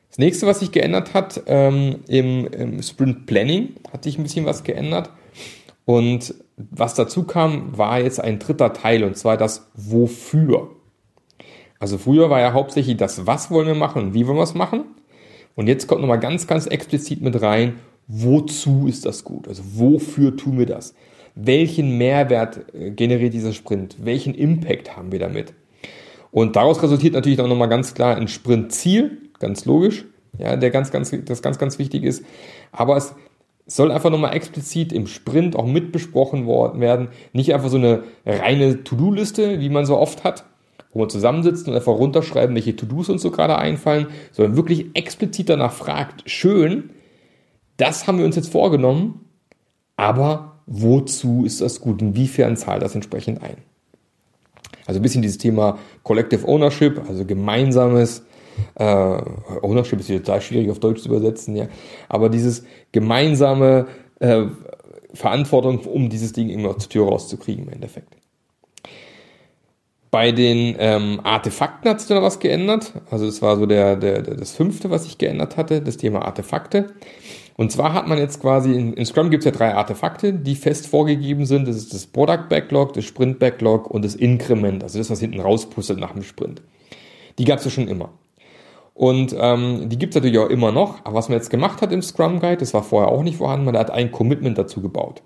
Das 0.07 0.17
nächste, 0.17 0.47
was 0.47 0.61
sich 0.61 0.71
geändert 0.71 1.13
hat, 1.13 1.43
ähm, 1.47 1.97
im, 2.07 2.47
im 2.47 2.81
Sprint 2.83 3.25
Planning 3.25 3.75
hat 3.91 4.05
sich 4.05 4.17
ein 4.17 4.23
bisschen 4.23 4.45
was 4.45 4.63
geändert. 4.63 5.09
Und 5.83 6.35
was 6.55 6.93
dazu 6.93 7.23
kam, 7.23 7.77
war 7.77 7.99
jetzt 7.99 8.21
ein 8.21 8.39
dritter 8.39 8.71
Teil, 8.71 9.03
und 9.03 9.17
zwar 9.17 9.35
das 9.35 9.69
Wofür. 9.73 10.69
Also 11.79 11.97
früher 11.97 12.29
war 12.29 12.39
ja 12.39 12.53
hauptsächlich 12.53 12.95
das 12.95 13.27
Was 13.27 13.51
wollen 13.51 13.67
wir 13.67 13.75
machen 13.75 14.03
und 14.03 14.13
wie 14.13 14.25
wollen 14.25 14.37
wir 14.37 14.43
es 14.43 14.53
machen. 14.53 14.85
Und 15.59 15.67
jetzt 15.67 15.87
kommt 15.87 15.99
nochmal 15.99 16.21
ganz, 16.21 16.47
ganz 16.47 16.67
explizit 16.67 17.21
mit 17.21 17.41
rein, 17.41 17.79
wozu 18.07 18.87
ist 18.87 19.05
das 19.05 19.25
gut? 19.25 19.45
Also 19.45 19.61
wofür 19.73 20.37
tun 20.37 20.57
wir 20.57 20.65
das? 20.65 20.93
Welchen 21.35 21.97
Mehrwert 21.97 22.73
äh, 22.73 22.91
generiert 22.91 23.33
dieser 23.33 23.51
Sprint? 23.51 23.97
Welchen 23.99 24.33
Impact 24.33 24.95
haben 24.95 25.11
wir 25.11 25.19
damit? 25.19 25.53
Und 26.31 26.55
daraus 26.55 26.81
resultiert 26.81 27.13
natürlich 27.13 27.41
auch 27.41 27.47
nochmal 27.49 27.67
ganz 27.67 27.93
klar 27.93 28.15
ein 28.15 28.29
Sprintziel, 28.29 29.17
ganz 29.39 29.65
logisch, 29.65 30.05
ja, 30.37 30.55
der 30.55 30.69
ganz, 30.69 30.91
ganz, 30.91 31.13
das 31.25 31.41
ganz, 31.41 31.57
ganz 31.57 31.77
wichtig 31.77 32.05
ist. 32.05 32.23
Aber 32.71 32.95
es 32.95 33.13
soll 33.65 33.91
einfach 33.91 34.11
nochmal 34.11 34.33
explizit 34.33 34.93
im 34.93 35.07
Sprint 35.07 35.57
auch 35.57 35.65
mit 35.65 35.91
besprochen 35.91 36.47
werden. 36.47 37.09
Nicht 37.33 37.53
einfach 37.53 37.67
so 37.67 37.75
eine 37.75 38.03
reine 38.25 38.85
To-Do-Liste, 38.85 39.59
wie 39.59 39.67
man 39.67 39.85
so 39.85 39.97
oft 39.97 40.23
hat, 40.23 40.45
wo 40.91 40.99
man 40.99 41.09
zusammensitzt 41.09 41.67
und 41.67 41.75
einfach 41.75 41.93
runterschreiben, 41.93 42.55
welche 42.55 42.75
To-Dos 42.75 43.09
uns 43.09 43.21
so 43.21 43.31
gerade 43.31 43.57
einfallen, 43.57 44.07
sondern 44.31 44.55
wirklich 44.55 44.87
explizit 44.93 45.49
danach 45.49 45.73
fragt, 45.73 46.29
schön, 46.29 46.89
das 47.77 48.07
haben 48.07 48.17
wir 48.17 48.25
uns 48.25 48.35
jetzt 48.35 48.51
vorgenommen, 48.51 49.25
aber 49.95 50.59
wozu 50.65 51.45
ist 51.45 51.61
das 51.61 51.79
gut? 51.79 52.01
Inwiefern 52.01 52.57
zahlt 52.57 52.81
das 52.81 52.95
entsprechend 52.95 53.41
ein? 53.43 53.57
Also 54.85 54.99
ein 54.99 55.03
bisschen 55.03 55.21
dieses 55.21 55.37
Thema 55.37 55.77
Collective 56.03 56.47
Ownership, 56.47 57.01
also 57.07 57.25
gemeinsames 57.25 58.23
äh, 58.75 58.83
Ownership 59.61 59.99
ist 59.99 60.07
total 60.07 60.41
schwierig 60.41 60.69
auf 60.69 60.79
Deutsch 60.79 61.01
zu 61.01 61.09
übersetzen, 61.09 61.55
ja. 61.55 61.67
Aber 62.07 62.29
dieses 62.29 62.63
gemeinsame 62.91 63.87
äh, 64.19 64.45
Verantwortung, 65.13 65.79
um 65.85 66.09
dieses 66.09 66.33
Ding 66.33 66.49
immer 66.49 66.77
zur 66.77 66.89
Tür 66.89 67.05
rauszukriegen 67.07 67.65
im 67.65 67.73
Endeffekt. 67.73 68.15
Bei 70.11 70.31
den 70.31 70.75
ähm, 70.79 71.21
Artefakten 71.23 71.89
hat 71.89 71.99
sich 71.99 72.09
dann 72.09 72.23
was 72.23 72.39
geändert. 72.39 72.93
Also 73.11 73.27
es 73.27 73.41
war 73.41 73.57
so 73.57 73.65
der, 73.65 73.95
der, 73.95 74.23
der, 74.23 74.35
das 74.35 74.51
fünfte, 74.51 74.89
was 74.89 75.03
sich 75.03 75.17
geändert 75.17 75.55
hatte, 75.55 75.81
das 75.81 75.97
Thema 75.97 76.23
Artefakte. 76.23 76.87
Und 77.55 77.71
zwar 77.71 77.93
hat 77.93 78.07
man 78.07 78.17
jetzt 78.17 78.41
quasi, 78.41 78.73
in, 78.73 78.93
in 78.93 79.05
Scrum 79.05 79.29
gibt 79.29 79.41
es 79.41 79.45
ja 79.45 79.51
drei 79.51 79.75
Artefakte, 79.75 80.33
die 80.33 80.55
fest 80.55 80.87
vorgegeben 80.87 81.45
sind. 81.45 81.67
Das 81.67 81.75
ist 81.75 81.93
das 81.93 82.07
Product 82.07 82.47
Backlog, 82.49 82.93
das 82.93 83.05
Sprint 83.05 83.37
Backlog 83.37 83.91
und 83.91 84.03
das 84.03 84.15
Increment, 84.15 84.81
also 84.81 84.97
das, 84.97 85.09
was 85.09 85.19
hinten 85.19 85.41
rauspuzzelt 85.41 85.99
nach 85.99 86.13
dem 86.13 86.23
Sprint. 86.23 86.61
Die 87.37 87.45
gab 87.45 87.59
es 87.59 87.65
ja 87.65 87.71
schon 87.71 87.87
immer. 87.87 88.09
Und 88.93 89.35
ähm, 89.37 89.89
die 89.89 89.99
gibt 89.99 90.13
es 90.13 90.15
natürlich 90.15 90.39
auch 90.39 90.49
immer 90.49 90.71
noch. 90.71 91.05
Aber 91.05 91.15
was 91.15 91.29
man 91.29 91.37
jetzt 91.37 91.49
gemacht 91.49 91.81
hat 91.81 91.91
im 91.91 92.01
Scrum 92.01 92.39
Guide, 92.39 92.57
das 92.57 92.73
war 92.73 92.83
vorher 92.83 93.11
auch 93.11 93.23
nicht 93.23 93.37
vorhanden, 93.37 93.65
man 93.65 93.77
hat 93.77 93.91
ein 93.91 94.11
Commitment 94.11 94.57
dazu 94.57 94.81
gebaut. 94.81 95.21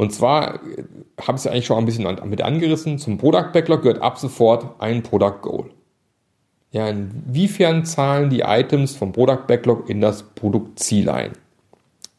Und 0.00 0.14
zwar 0.14 0.54
äh, 0.54 0.84
habe 1.20 1.36
ich 1.36 1.44
es 1.44 1.46
eigentlich 1.46 1.66
schon 1.66 1.76
ein 1.76 1.84
bisschen 1.84 2.08
mit 2.24 2.40
angerissen. 2.40 2.98
Zum 2.98 3.18
Product 3.18 3.52
Backlog 3.52 3.82
gehört 3.82 4.00
ab 4.00 4.18
sofort 4.18 4.80
ein 4.80 5.02
Product 5.02 5.42
Goal. 5.42 5.66
Ja, 6.70 6.88
inwiefern 6.88 7.84
zahlen 7.84 8.30
die 8.30 8.40
Items 8.40 8.96
vom 8.96 9.12
Product 9.12 9.46
Backlog 9.46 9.90
in 9.90 10.00
das 10.00 10.22
Produktziel 10.22 11.10
ein? 11.10 11.32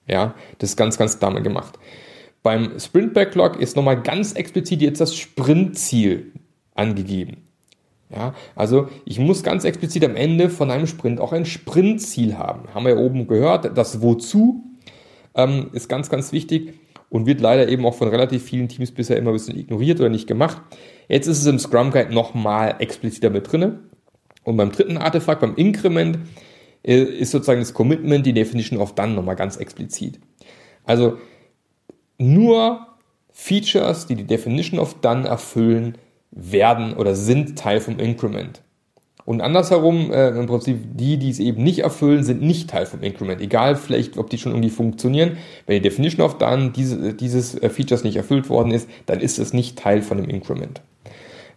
Ja, 0.06 0.36
das 0.60 0.70
ist 0.70 0.76
ganz, 0.78 1.00
ganz 1.00 1.18
damit 1.18 1.44
gemacht. 1.44 1.80
Beim 2.44 2.80
Sprint 2.80 3.16
Backlog 3.16 3.60
ist 3.60 3.76
nochmal 3.76 4.00
ganz 4.00 4.34
explizit 4.34 4.84
jetzt 4.84 5.02
das 5.02 5.16
Sprintziel 5.16 6.34
angegeben. 6.76 7.48
Ja, 8.12 8.36
also 8.56 8.90
ich 9.06 9.18
muss 9.18 9.42
ganz 9.42 9.64
explizit 9.64 10.06
am 10.06 10.16
Ende 10.16 10.52
von 10.52 10.70
einem 10.70 10.86
Sprint 10.86 11.20
auch 11.20 11.34
ein 11.34 11.48
Sprintziel 11.48 12.38
haben. 12.38 12.72
Haben 12.76 12.86
wir 12.86 12.94
ja 12.94 13.00
oben 13.00 13.26
gehört, 13.26 13.76
das 13.76 14.04
Wozu 14.04 14.66
ähm, 15.34 15.72
ist 15.74 15.90
ganz, 15.90 16.12
ganz 16.12 16.32
wichtig 16.32 16.76
und 17.12 17.26
wird 17.26 17.42
leider 17.42 17.68
eben 17.68 17.86
auch 17.86 17.94
von 17.94 18.08
relativ 18.08 18.42
vielen 18.42 18.70
Teams 18.70 18.92
bisher 18.92 19.18
immer 19.18 19.32
ein 19.32 19.34
bisschen 19.34 19.60
ignoriert 19.60 20.00
oder 20.00 20.08
nicht 20.08 20.28
gemacht. 20.28 20.62
Jetzt 21.10 21.28
ist 21.28 21.40
es 21.40 21.46
im 21.46 21.60
Scrum 21.60 21.92
Guide 21.92 22.14
nochmal 22.14 22.76
expliziter 22.80 23.30
mit 23.30 23.52
drinne. 23.52 23.82
Und 24.44 24.56
beim 24.56 24.72
dritten 24.72 24.98
Artefakt, 24.98 25.42
beim 25.42 25.56
Increment, 25.56 26.20
äh, 26.84 27.02
ist 27.02 27.32
sozusagen 27.32 27.60
das 27.60 27.74
Commitment, 27.74 28.26
die 28.26 28.32
Definition 28.32 28.80
of 28.80 28.96
Done 28.96 29.14
nochmal 29.14 29.36
ganz 29.36 29.58
explizit. 29.58 30.22
Also 30.86 31.18
nur 32.18 32.88
Features, 33.34 34.08
die 34.08 34.16
die 34.16 34.24
Definition 34.24 34.80
of 34.80 35.02
Done 35.02 35.28
erfüllen, 35.28 35.98
werden 36.32 36.94
oder 36.94 37.14
sind 37.14 37.60
Teil 37.60 37.82
vom 37.82 38.00
Increment. 38.00 38.62
Und 39.26 39.42
andersherum, 39.42 40.12
äh, 40.12 40.30
im 40.30 40.48
Prinzip, 40.48 40.80
die, 40.96 41.18
die 41.18 41.30
es 41.30 41.40
eben 41.40 41.64
nicht 41.64 41.80
erfüllen, 41.80 42.24
sind 42.24 42.42
nicht 42.42 42.70
Teil 42.70 42.86
vom 42.86 43.02
Increment. 43.04 43.40
Egal 43.42 43.76
vielleicht, 43.76 44.18
ob 44.18 44.30
die 44.30 44.38
schon 44.38 44.52
irgendwie 44.52 44.70
funktionieren. 44.70 45.38
Wenn 45.68 45.76
die 45.76 45.88
Definition 45.88 46.26
of 46.26 46.38
Done 46.38 46.72
diese, 46.76 47.14
dieses 47.14 47.56
äh, 47.56 47.70
Features 47.70 48.04
nicht 48.04 48.16
erfüllt 48.16 48.50
worden 48.50 48.72
ist, 48.72 48.90
dann 49.06 49.20
ist 49.20 49.40
es 49.40 49.54
nicht 49.54 49.78
Teil 49.78 50.02
von 50.02 50.18
dem 50.18 50.30
Increment. 50.30 50.82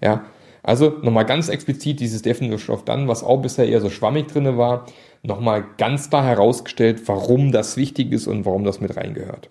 Ja, 0.01 0.25
also 0.63 0.95
nochmal 1.03 1.27
ganz 1.27 1.49
explizit 1.49 2.01
dieses 2.01 2.23
Definition 2.23 2.75
of 2.75 2.85
Done, 2.85 3.09
was 3.09 3.23
auch 3.23 3.41
bisher 3.41 3.69
eher 3.69 3.81
so 3.81 3.91
schwammig 3.91 4.29
drinne 4.29 4.57
war, 4.57 4.87
nochmal 5.23 5.65
ganz 5.77 6.11
klar 6.11 6.25
herausgestellt, 6.25 7.03
warum 7.07 7.53
das 7.53 7.77
wichtig 7.77 8.13
ist 8.13 8.27
und 8.27 8.45
warum 8.45 8.65
das 8.65 8.81
mit 8.81 8.97
reingehört. 8.97 9.51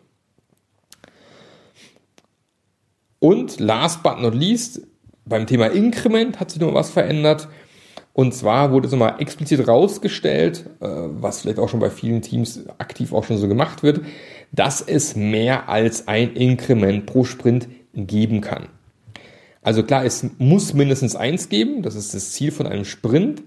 Und 3.20 3.60
last 3.60 4.04
but 4.04 4.20
not 4.20 4.34
least, 4.36 4.82
beim 5.26 5.48
Thema 5.48 5.68
Increment 5.68 6.40
hat 6.40 6.52
sich 6.52 6.60
noch 6.60 6.74
was 6.74 6.90
verändert. 6.90 7.48
Und 8.14 8.34
zwar 8.36 8.72
wurde 8.72 8.86
es 8.86 8.92
nochmal 8.92 9.16
explizit 9.20 9.68
rausgestellt, 9.68 10.70
äh, 10.80 10.88
was 10.88 11.42
vielleicht 11.42 11.60
auch 11.60 11.68
schon 11.68 11.80
bei 11.80 11.90
vielen 11.90 12.22
Teams 12.22 12.68
aktiv 12.78 13.12
auch 13.12 13.24
schon 13.24 13.38
so 13.38 13.48
gemacht 13.48 13.82
wird, 13.82 14.02
dass 14.52 14.82
es 14.82 15.16
mehr 15.16 15.68
als 15.68 16.08
ein 16.08 16.34
Increment 16.34 17.08
pro 17.08 17.24
Sprint 17.24 17.68
geben 17.96 18.42
kann. 18.42 18.68
Also 19.64 19.82
klar, 19.82 20.06
es 20.06 20.26
muss 20.38 20.74
mindestens 20.74 21.16
eins 21.16 21.50
geben, 21.50 21.82
das 21.82 21.96
ist 21.96 22.14
das 22.14 22.32
Ziel 22.34 22.52
von 22.52 22.68
einem 22.68 22.86
Sprint, 22.86 23.42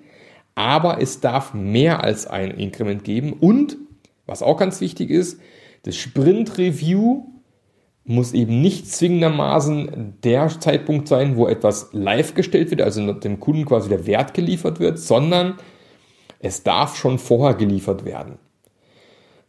aber 0.57 1.01
es 1.01 1.21
darf 1.21 1.55
mehr 1.55 2.03
als 2.03 2.27
ein 2.27 2.51
Increment 2.53 3.05
geben 3.05 3.35
und, 3.35 3.77
was 4.25 4.43
auch 4.43 4.57
ganz 4.57 4.81
wichtig 4.81 5.11
ist, 5.11 5.39
das 5.83 5.97
Sprint 5.97 6.59
Review 6.59 7.27
muss 8.07 8.33
eben 8.33 8.61
nicht 8.61 8.91
zwingendermaßen 8.91 10.15
der 10.23 10.49
Zeitpunkt 10.49 11.09
sein, 11.09 11.37
wo 11.37 11.47
etwas 11.47 11.91
live 11.93 12.35
gestellt 12.35 12.71
wird, 12.71 12.81
also 12.81 13.13
dem 13.13 13.41
Kunden 13.41 13.65
quasi 13.65 13.89
der 13.89 14.07
Wert 14.07 14.33
geliefert 14.33 14.81
wird, 14.81 14.99
sondern 14.99 15.55
es 16.39 16.63
darf 16.63 16.97
schon 16.97 17.19
vorher 17.19 17.55
geliefert 17.55 18.05
werden. 18.05 18.39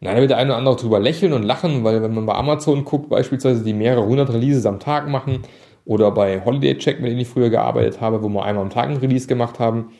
Na, 0.00 0.12
da 0.12 0.20
wird 0.20 0.30
der 0.30 0.38
eine 0.38 0.50
oder 0.50 0.58
andere 0.58 0.76
drüber 0.76 1.00
lächeln 1.00 1.32
und 1.32 1.42
lachen, 1.42 1.84
weil 1.84 2.02
wenn 2.02 2.14
man 2.14 2.26
bei 2.26 2.34
Amazon 2.34 2.84
guckt, 2.84 3.08
beispielsweise 3.08 3.64
die 3.64 3.72
mehrere 3.72 4.06
hundert 4.06 4.32
Releases 4.32 4.66
am 4.66 4.80
Tag 4.80 5.08
machen, 5.08 5.42
oder 5.88 6.10
bei 6.10 6.44
Holiday 6.44 6.76
Check, 6.76 7.00
mit 7.00 7.10
denen 7.10 7.20
ich 7.20 7.28
früher 7.28 7.48
gearbeitet 7.48 8.00
habe, 8.00 8.22
wo 8.22 8.28
wir 8.28 8.44
einmal 8.44 8.62
am 8.62 8.70
Tag 8.70 8.90
ein 8.90 8.98
Release 8.98 9.26
gemacht 9.26 9.58
haben, 9.58 9.92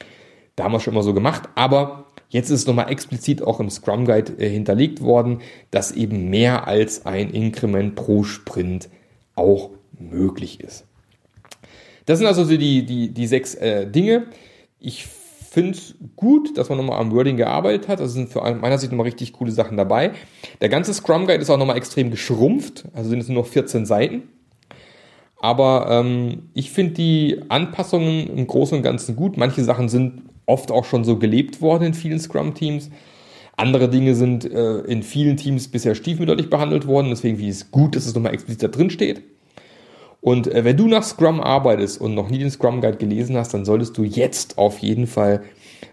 da 0.54 0.64
haben 0.64 0.72
wir 0.72 0.80
schon 0.80 0.92
immer 0.92 1.02
so 1.02 1.14
gemacht, 1.14 1.48
aber 1.54 2.04
Jetzt 2.30 2.50
ist 2.50 2.61
es 2.61 2.66
nochmal 2.66 2.90
explizit 2.90 3.42
auch 3.42 3.58
im 3.58 3.70
Scrum 3.70 4.04
Guide 4.04 4.32
äh, 4.38 4.49
hinterlegt 4.49 5.00
worden, 5.00 5.40
dass 5.70 5.92
eben 5.92 6.28
mehr 6.28 6.66
als 6.66 7.06
ein 7.06 7.30
Inkrement 7.30 7.94
pro 7.94 8.23
Sprint 8.23 8.88
auch 9.35 9.70
möglich 9.99 10.61
ist. 10.61 10.85
Das 12.04 12.18
sind 12.18 12.26
also 12.26 12.44
die, 12.44 12.85
die, 12.85 13.11
die 13.11 13.26
sechs 13.26 13.54
äh, 13.54 13.87
Dinge. 13.87 14.26
Ich 14.78 15.06
finde 15.50 15.73
es 15.73 15.94
gut, 16.16 16.56
dass 16.58 16.68
man 16.68 16.78
nochmal 16.78 17.00
am 17.00 17.11
Wording 17.12 17.37
gearbeitet 17.37 17.88
hat. 17.88 18.00
Da 18.00 18.06
sind 18.06 18.28
für 18.28 18.40
meiner 18.40 18.78
Sicht 18.78 18.92
nochmal 18.92 19.06
richtig 19.06 19.32
coole 19.32 19.50
Sachen 19.50 19.76
dabei. 19.76 20.12
Der 20.61 20.68
ganze 20.68 20.92
Scrum 20.92 21.26
Guide 21.26 21.42
ist 21.42 21.50
auch 21.50 21.58
nochmal 21.58 21.76
extrem 21.76 22.11
geschrumpft, 22.11 22.85
also 22.92 23.11
sind 23.11 23.20
es 23.20 23.28
nur 23.28 23.42
noch 23.42 23.49
14 23.49 23.87
Seiten. 23.87 24.23
Aber 25.40 25.87
ähm, 25.90 26.50
ich 26.52 26.70
finde 26.73 26.94
die 26.94 27.42
Anpassungen 27.49 28.28
im 28.37 28.47
Großen 28.47 28.76
und 28.76 28.82
Ganzen 28.82 29.16
gut. 29.16 29.37
Manche 29.37 29.62
Sachen 29.64 29.88
sind 29.88 30.23
oft 30.48 30.70
auch 30.70 30.84
schon 30.84 31.04
so 31.04 31.18
gelebt 31.18 31.60
worden 31.60 31.84
in 31.84 31.94
vielen 31.94 32.18
Scrum-Teams. 32.18 32.90
Andere 33.56 33.88
Dinge 33.88 34.14
sind 34.14 34.44
äh, 34.44 34.78
in 34.80 35.02
vielen 35.02 35.36
Teams 35.36 35.68
bisher 35.68 35.94
stiefmütterlich 35.94 36.48
behandelt 36.48 36.86
worden. 36.86 37.10
Deswegen 37.10 37.38
ich 37.40 37.48
es 37.48 37.70
gut, 37.70 37.96
dass 37.96 38.06
es 38.06 38.14
nochmal 38.14 38.32
explizit 38.32 38.62
da 38.62 38.68
drin 38.68 38.90
steht. 38.90 39.22
Und 40.20 40.46
äh, 40.46 40.64
wenn 40.64 40.76
du 40.76 40.86
nach 40.88 41.02
Scrum 41.02 41.40
arbeitest 41.40 42.00
und 42.00 42.14
noch 42.14 42.30
nie 42.30 42.38
den 42.38 42.50
Scrum 42.50 42.80
Guide 42.80 42.98
gelesen 42.98 43.36
hast, 43.36 43.54
dann 43.54 43.64
solltest 43.64 43.96
du 43.98 44.04
jetzt 44.04 44.58
auf 44.58 44.78
jeden 44.78 45.06
Fall 45.06 45.42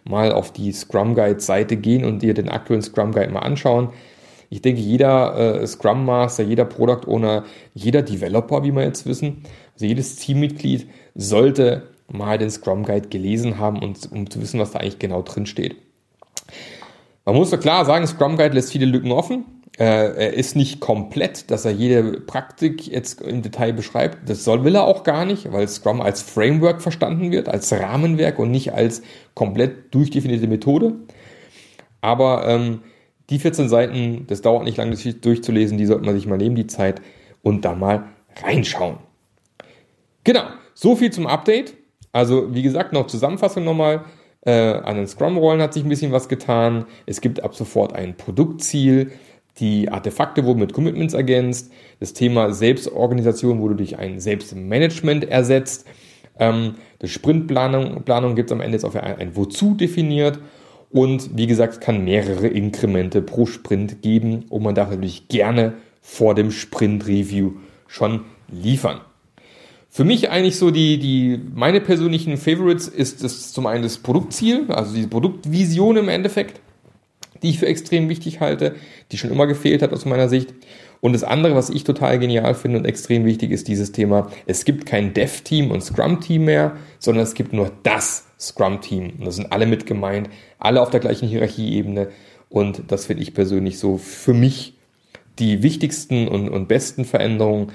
mal 0.03 0.31
auf 0.31 0.51
die 0.51 0.71
Scrum 0.71 1.15
Guide 1.15 1.39
Seite 1.39 1.77
gehen 1.77 2.05
und 2.05 2.21
dir 2.21 2.33
den 2.33 2.49
aktuellen 2.49 2.81
Scrum 2.81 3.11
Guide 3.11 3.31
mal 3.31 3.39
anschauen. 3.39 3.89
Ich 4.49 4.61
denke, 4.61 4.81
jeder 4.81 5.61
äh, 5.61 5.67
Scrum 5.67 6.05
Master, 6.05 6.43
jeder 6.43 6.65
Product 6.65 7.07
Owner, 7.07 7.45
jeder 7.73 8.03
Developer, 8.03 8.63
wie 8.63 8.71
wir 8.71 8.83
jetzt 8.83 9.05
wissen, 9.05 9.43
also 9.73 9.85
jedes 9.85 10.15
Teammitglied 10.17 10.87
sollte 11.15 11.94
mal 12.07 12.37
den 12.37 12.49
Scrum 12.49 12.83
Guide 12.83 13.09
gelesen 13.09 13.59
haben, 13.59 13.81
und, 13.81 14.11
um 14.11 14.29
zu 14.29 14.41
wissen, 14.41 14.59
was 14.59 14.71
da 14.71 14.79
eigentlich 14.79 14.99
genau 14.99 15.21
drin 15.21 15.45
steht. 15.45 15.75
Man 17.25 17.35
muss 17.35 17.49
doch 17.49 17.59
klar 17.59 17.85
sagen, 17.85 18.05
Scrum 18.05 18.37
Guide 18.37 18.53
lässt 18.53 18.71
viele 18.71 18.85
Lücken 18.85 19.11
offen. 19.11 19.45
Äh, 19.77 19.83
er 19.83 20.33
ist 20.33 20.55
nicht 20.55 20.79
komplett, 20.79 21.51
dass 21.51 21.65
er 21.65 21.71
jede 21.71 22.21
Praktik 22.21 22.87
jetzt 22.87 23.21
im 23.21 23.41
Detail 23.41 23.73
beschreibt. 23.73 24.29
Das 24.29 24.43
soll, 24.43 24.63
will 24.63 24.75
er 24.75 24.85
auch 24.85 25.03
gar 25.03 25.25
nicht, 25.25 25.51
weil 25.51 25.67
Scrum 25.67 25.99
als 25.99 26.21
Framework 26.21 26.81
verstanden 26.81 27.31
wird, 27.31 27.49
als 27.49 27.73
Rahmenwerk 27.73 28.39
und 28.39 28.51
nicht 28.51 28.73
als 28.73 29.01
komplett 29.33 29.93
durchdefinierte 29.93 30.47
Methode. 30.47 30.93
Aber 31.99 32.47
ähm, 32.47 32.83
die 33.29 33.39
14 33.39 33.67
Seiten, 33.67 34.27
das 34.27 34.41
dauert 34.41 34.63
nicht 34.63 34.77
lange, 34.77 34.91
das 34.91 35.03
durchzulesen, 35.19 35.77
die 35.77 35.87
sollte 35.87 36.05
man 36.05 36.15
sich 36.15 36.27
mal 36.27 36.37
nehmen, 36.37 36.55
die 36.55 36.67
Zeit, 36.67 37.01
und 37.41 37.65
da 37.65 37.75
mal 37.75 38.05
reinschauen. 38.43 38.97
Genau, 40.23 40.43
so 40.73 40.95
viel 40.95 41.11
zum 41.11 41.27
Update. 41.27 41.73
Also, 42.15 42.55
wie 42.55 42.61
gesagt, 42.61 42.93
noch 42.93 43.07
Zusammenfassung 43.07 43.65
nochmal. 43.65 44.05
Äh, 44.45 44.51
an 44.51 44.95
den 44.95 45.05
Scrum-Rollen 45.05 45.61
hat 45.61 45.73
sich 45.73 45.83
ein 45.83 45.89
bisschen 45.89 46.13
was 46.13 46.29
getan. 46.29 46.85
Es 47.05 47.19
gibt 47.19 47.43
ab 47.43 47.55
sofort 47.55 47.91
ein 47.91 48.15
Produktziel. 48.15 49.11
Die 49.59 49.89
Artefakte 49.89 50.45
wurden 50.45 50.59
mit 50.59 50.71
Commitments 50.71 51.13
ergänzt. 51.13 51.73
Das 51.99 52.13
Thema 52.13 52.53
Selbstorganisation 52.53 53.59
wurde 53.59 53.75
durch 53.75 53.99
ein 53.99 54.21
Selbstmanagement 54.21 55.29
ersetzt. 55.29 55.87
Ähm, 56.39 56.75
die 57.01 57.09
Sprintplanung 57.09 58.03
Planung 58.03 58.35
gibt 58.35 58.49
es 58.49 58.53
am 58.53 58.61
Ende 58.61 58.77
jetzt 58.77 58.85
auch 58.85 58.95
ein, 58.95 59.17
ein 59.17 59.35
Wozu 59.35 59.73
definiert. 59.73 60.39
Und 60.91 61.37
wie 61.37 61.47
gesagt, 61.47 61.73
es 61.73 61.79
kann 61.81 62.05
mehrere 62.05 62.47
Inkremente 62.47 63.21
pro 63.21 63.45
Sprint 63.45 64.01
geben 64.01 64.45
und 64.47 64.63
man 64.63 64.73
darf 64.73 64.89
natürlich 64.89 65.27
gerne 65.27 65.73
vor 65.99 66.33
dem 66.33 66.51
Sprint-Review 66.51 67.55
schon 67.87 68.21
liefern. 68.47 69.01
Für 69.95 70.03
mich 70.03 70.29
eigentlich 70.29 70.57
so 70.57 70.71
die, 70.71 70.97
die, 70.97 71.39
meine 71.53 71.79
persönlichen 71.79 72.35
Favorites 72.35 72.89
ist 72.89 73.23
es 73.23 73.53
zum 73.53 73.65
einen 73.65 73.81
das 73.81 73.97
Produktziel, 73.97 74.65
also 74.67 74.93
die 74.93 75.07
Produktvision 75.07 75.95
im 75.95 76.09
Endeffekt, 76.09 76.59
die 77.41 77.51
ich 77.51 77.59
für 77.59 77.67
extrem 77.67 78.09
wichtig 78.09 78.41
halte, 78.41 78.75
die 79.13 79.17
schon 79.17 79.31
immer 79.31 79.47
gefehlt 79.47 79.81
hat 79.81 79.93
aus 79.93 80.03
meiner 80.03 80.27
Sicht. 80.27 80.53
Und 80.99 81.13
das 81.13 81.23
andere, 81.23 81.55
was 81.55 81.69
ich 81.69 81.85
total 81.85 82.19
genial 82.19 82.55
finde 82.55 82.79
und 82.79 82.83
extrem 82.83 83.23
wichtig, 83.23 83.51
ist 83.51 83.69
dieses 83.69 83.93
Thema, 83.93 84.29
es 84.47 84.65
gibt 84.65 84.85
kein 84.85 85.13
Dev-Team 85.13 85.71
und 85.71 85.81
Scrum-Team 85.81 86.43
mehr, 86.43 86.75
sondern 86.99 87.23
es 87.23 87.33
gibt 87.33 87.53
nur 87.53 87.71
das 87.83 88.25
Scrum-Team. 88.37 89.13
Und 89.19 89.25
da 89.25 89.31
sind 89.31 89.53
alle 89.53 89.65
mit 89.65 89.85
gemeint, 89.85 90.29
alle 90.59 90.81
auf 90.81 90.89
der 90.89 90.99
gleichen 90.99 91.29
Hierarchieebene. 91.29 92.09
Und 92.49 92.83
das 92.89 93.05
finde 93.05 93.23
ich 93.23 93.33
persönlich 93.33 93.79
so 93.79 93.97
für 93.97 94.33
mich 94.33 94.73
die 95.39 95.63
wichtigsten 95.63 96.27
und, 96.27 96.49
und 96.49 96.67
besten 96.67 97.05
Veränderungen, 97.05 97.71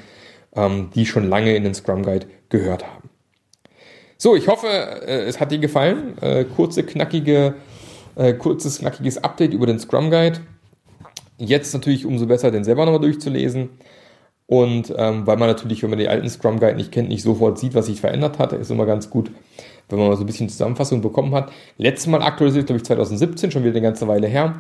ähm, 0.55 0.91
die 0.95 1.07
schon 1.07 1.29
lange 1.29 1.55
in 1.55 1.65
den 1.65 1.75
Scrum 1.75 2.03
Guide 2.03 2.27
gehört 2.49 2.85
haben. 2.85 3.11
So, 4.17 4.37
ich 4.37 4.49
hoffe, 4.49 4.67
äh, 4.67 5.25
es 5.25 5.41
hat 5.41 5.51
dir 5.51 5.59
gefallen. 5.59 6.19
Äh, 6.21 6.45
kurze, 6.45 6.83
knackige, 6.83 7.55
äh, 8.17 8.35
kurzes, 8.35 8.81
knackiges 8.81 9.19
Update 9.25 9.55
über 9.55 9.67
den 9.67 9.79
Scrum 9.79 10.11
Guide. 10.11 10.41
Jetzt 11.39 11.73
natürlich 11.73 12.05
umso 12.05 12.27
besser, 12.27 12.51
den 12.51 12.65
selber 12.65 12.85
nochmal 12.85 13.01
durchzulesen. 13.01 13.71
Und 14.47 14.93
ähm, 14.97 15.27
weil 15.27 15.37
man 15.37 15.49
natürlich, 15.49 15.83
wenn 15.83 15.91
man 15.91 15.99
den 15.99 16.09
alten 16.09 16.29
Scrum 16.29 16.59
Guide 16.59 16.75
nicht 16.75 16.91
kennt, 16.91 17.09
nicht 17.09 17.23
sofort 17.23 17.59
sieht, 17.59 17.75
was 17.75 17.87
sich 17.87 18.01
verändert 18.01 18.39
hat, 18.39 18.53
ist 18.53 18.71
immer 18.71 18.85
ganz 18.85 19.09
gut, 19.09 19.31
wenn 19.89 19.99
man 19.99 20.09
mal 20.09 20.17
so 20.17 20.25
ein 20.25 20.27
bisschen 20.27 20.49
Zusammenfassung 20.49 21.01
bekommen 21.01 21.33
hat. 21.35 21.53
Letztes 21.79 22.09
Mal 22.09 22.21
aktualisiert, 22.21 22.67
glaube 22.67 22.79
ich, 22.79 22.85
2017, 22.85 23.53
schon 23.53 23.63
wieder 23.63 23.73
eine 23.73 23.81
ganze 23.81 24.09
Weile 24.09 24.27
her. 24.27 24.59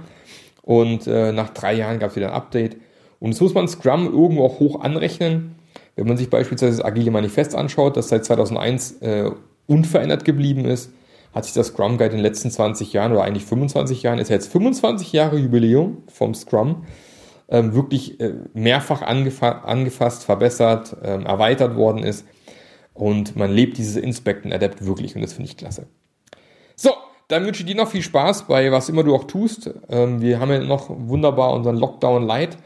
Und 0.62 1.06
äh, 1.06 1.32
nach 1.32 1.50
drei 1.50 1.74
Jahren 1.74 1.98
gab 1.98 2.10
es 2.10 2.16
wieder 2.16 2.28
ein 2.28 2.34
Update. 2.34 2.76
Und 3.18 3.32
jetzt 3.32 3.40
muss 3.40 3.52
man 3.52 3.66
Scrum 3.66 4.06
irgendwo 4.06 4.44
auch 4.44 4.60
hoch 4.60 4.80
anrechnen. 4.80 5.56
Wenn 6.00 6.08
man 6.08 6.16
sich 6.16 6.30
beispielsweise 6.30 6.78
das 6.78 6.84
Agile 6.86 7.10
Manifest 7.10 7.54
anschaut, 7.54 7.98
das 7.98 8.08
seit 8.08 8.24
2001 8.24 9.02
äh, 9.02 9.30
unverändert 9.66 10.24
geblieben 10.24 10.64
ist, 10.64 10.94
hat 11.34 11.44
sich 11.44 11.52
das 11.52 11.66
Scrum 11.66 11.98
Guide 11.98 12.12
in 12.12 12.16
den 12.16 12.22
letzten 12.22 12.50
20 12.50 12.94
Jahren 12.94 13.12
oder 13.12 13.22
eigentlich 13.22 13.44
25 13.44 14.02
Jahren, 14.02 14.18
ist 14.18 14.30
ja 14.30 14.36
jetzt 14.36 14.50
25 14.50 15.12
Jahre 15.12 15.36
Jubiläum 15.36 15.98
vom 16.08 16.32
Scrum, 16.32 16.86
ähm, 17.50 17.74
wirklich 17.74 18.18
äh, 18.18 18.32
mehrfach 18.54 19.02
angefa 19.02 19.50
angefasst, 19.50 20.24
verbessert, 20.24 20.96
ähm, 21.02 21.26
erweitert 21.26 21.76
worden 21.76 22.02
ist. 22.02 22.24
Und 22.94 23.36
man 23.36 23.52
lebt 23.52 23.76
dieses 23.76 23.96
Inspect 23.96 24.46
and 24.46 24.54
Adapt 24.54 24.86
wirklich 24.86 25.14
und 25.14 25.20
das 25.20 25.34
finde 25.34 25.50
ich 25.50 25.58
klasse. 25.58 25.86
So, 26.76 26.92
dann 27.28 27.44
wünsche 27.44 27.62
ich 27.62 27.66
dir 27.66 27.76
noch 27.76 27.90
viel 27.90 28.00
Spaß 28.00 28.46
bei 28.46 28.72
was 28.72 28.88
immer 28.88 29.04
du 29.04 29.14
auch 29.14 29.24
tust. 29.24 29.70
Ähm, 29.90 30.22
wir 30.22 30.40
haben 30.40 30.50
ja 30.50 30.60
noch 30.60 30.88
wunderbar 30.88 31.52
unseren 31.52 31.76
Lockdown 31.76 32.22
Light. 32.22 32.56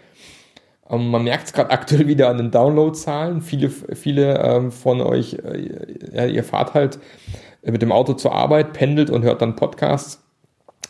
Ähm, 0.90 1.10
man 1.10 1.24
merkt 1.24 1.46
es 1.46 1.52
gerade 1.52 1.70
aktuell 1.70 2.06
wieder 2.06 2.28
an 2.28 2.38
den 2.38 2.50
Downloadzahlen. 2.50 3.42
Viele, 3.42 3.70
viele 3.70 4.38
ähm, 4.38 4.72
von 4.72 5.00
euch, 5.00 5.38
äh, 5.44 6.30
ihr 6.30 6.44
fahrt 6.44 6.74
halt 6.74 6.98
mit 7.62 7.82
dem 7.82 7.92
Auto 7.92 8.12
zur 8.14 8.34
Arbeit, 8.34 8.72
pendelt 8.72 9.10
und 9.10 9.22
hört 9.22 9.42
dann 9.42 9.56
Podcasts. 9.56 10.22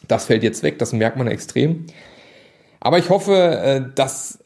Das 0.08 0.26
fällt 0.26 0.42
jetzt 0.42 0.62
weg, 0.62 0.78
das 0.78 0.92
merkt 0.92 1.16
man 1.16 1.28
extrem. 1.28 1.86
Aber 2.80 2.98
ich 2.98 3.10
hoffe, 3.10 3.34
äh, 3.34 3.82
dass 3.94 4.40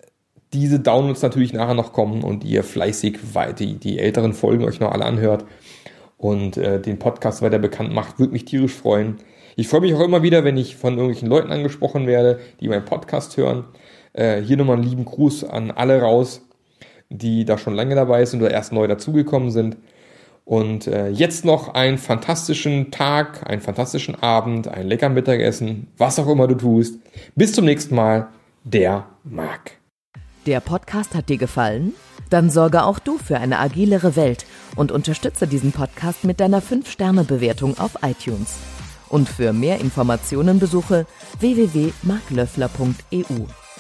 diese 0.52 0.80
Downloads 0.80 1.22
natürlich 1.22 1.52
nachher 1.52 1.74
noch 1.74 1.92
kommen 1.92 2.22
und 2.22 2.44
ihr 2.44 2.64
fleißig 2.64 3.18
die, 3.58 3.74
die 3.74 3.98
älteren 3.98 4.32
Folgen 4.32 4.64
euch 4.64 4.80
noch 4.80 4.92
alle 4.92 5.04
anhört 5.04 5.44
und 6.16 6.56
äh, 6.56 6.80
den 6.80 6.98
Podcast 6.98 7.42
weiter 7.42 7.58
bekannt 7.58 7.92
macht, 7.92 8.18
würde 8.18 8.32
mich 8.32 8.44
tierisch 8.44 8.72
freuen. 8.72 9.16
Ich 9.56 9.68
freue 9.68 9.80
mich 9.80 9.94
auch 9.94 10.00
immer 10.00 10.22
wieder, 10.22 10.44
wenn 10.44 10.56
ich 10.56 10.76
von 10.76 10.94
irgendwelchen 10.94 11.28
Leuten 11.28 11.52
angesprochen 11.52 12.06
werde, 12.06 12.38
die 12.60 12.68
meinen 12.68 12.84
Podcast 12.84 13.36
hören. 13.36 13.64
Äh, 14.12 14.40
hier 14.40 14.56
nochmal 14.56 14.76
einen 14.76 14.86
lieben 14.86 15.04
Gruß 15.04 15.44
an 15.44 15.70
alle 15.70 16.00
raus, 16.00 16.42
die 17.10 17.44
da 17.44 17.58
schon 17.58 17.74
lange 17.74 17.94
dabei 17.94 18.24
sind 18.24 18.42
oder 18.42 18.50
erst 18.50 18.72
neu 18.72 18.86
dazugekommen 18.86 19.50
sind. 19.50 19.76
Und 20.44 20.86
äh, 20.86 21.08
jetzt 21.08 21.44
noch 21.44 21.74
einen 21.74 21.98
fantastischen 21.98 22.90
Tag, 22.90 23.48
einen 23.48 23.60
fantastischen 23.60 24.14
Abend, 24.14 24.66
ein 24.66 24.86
lecker 24.86 25.10
Mittagessen, 25.10 25.88
was 25.98 26.18
auch 26.18 26.26
immer 26.26 26.48
du 26.48 26.54
tust. 26.54 26.98
Bis 27.34 27.52
zum 27.52 27.66
nächsten 27.66 27.94
Mal, 27.94 28.28
der 28.64 29.06
Marc. 29.24 29.72
Der 30.46 30.60
Podcast 30.60 31.14
hat 31.14 31.28
dir 31.28 31.36
gefallen? 31.36 31.92
Dann 32.30 32.48
sorge 32.48 32.84
auch 32.84 32.98
du 32.98 33.18
für 33.18 33.38
eine 33.38 33.58
agilere 33.58 34.16
Welt 34.16 34.46
und 34.76 34.90
unterstütze 34.90 35.46
diesen 35.46 35.72
Podcast 35.72 36.24
mit 36.24 36.40
deiner 36.40 36.62
5-Sterne-Bewertung 36.62 37.78
auf 37.78 37.98
iTunes. 38.02 38.56
Und 39.10 39.28
für 39.28 39.52
mehr 39.52 39.80
Informationen 39.80 40.58
besuche 40.58 41.04
www.marklöffler.eu. 41.40 43.67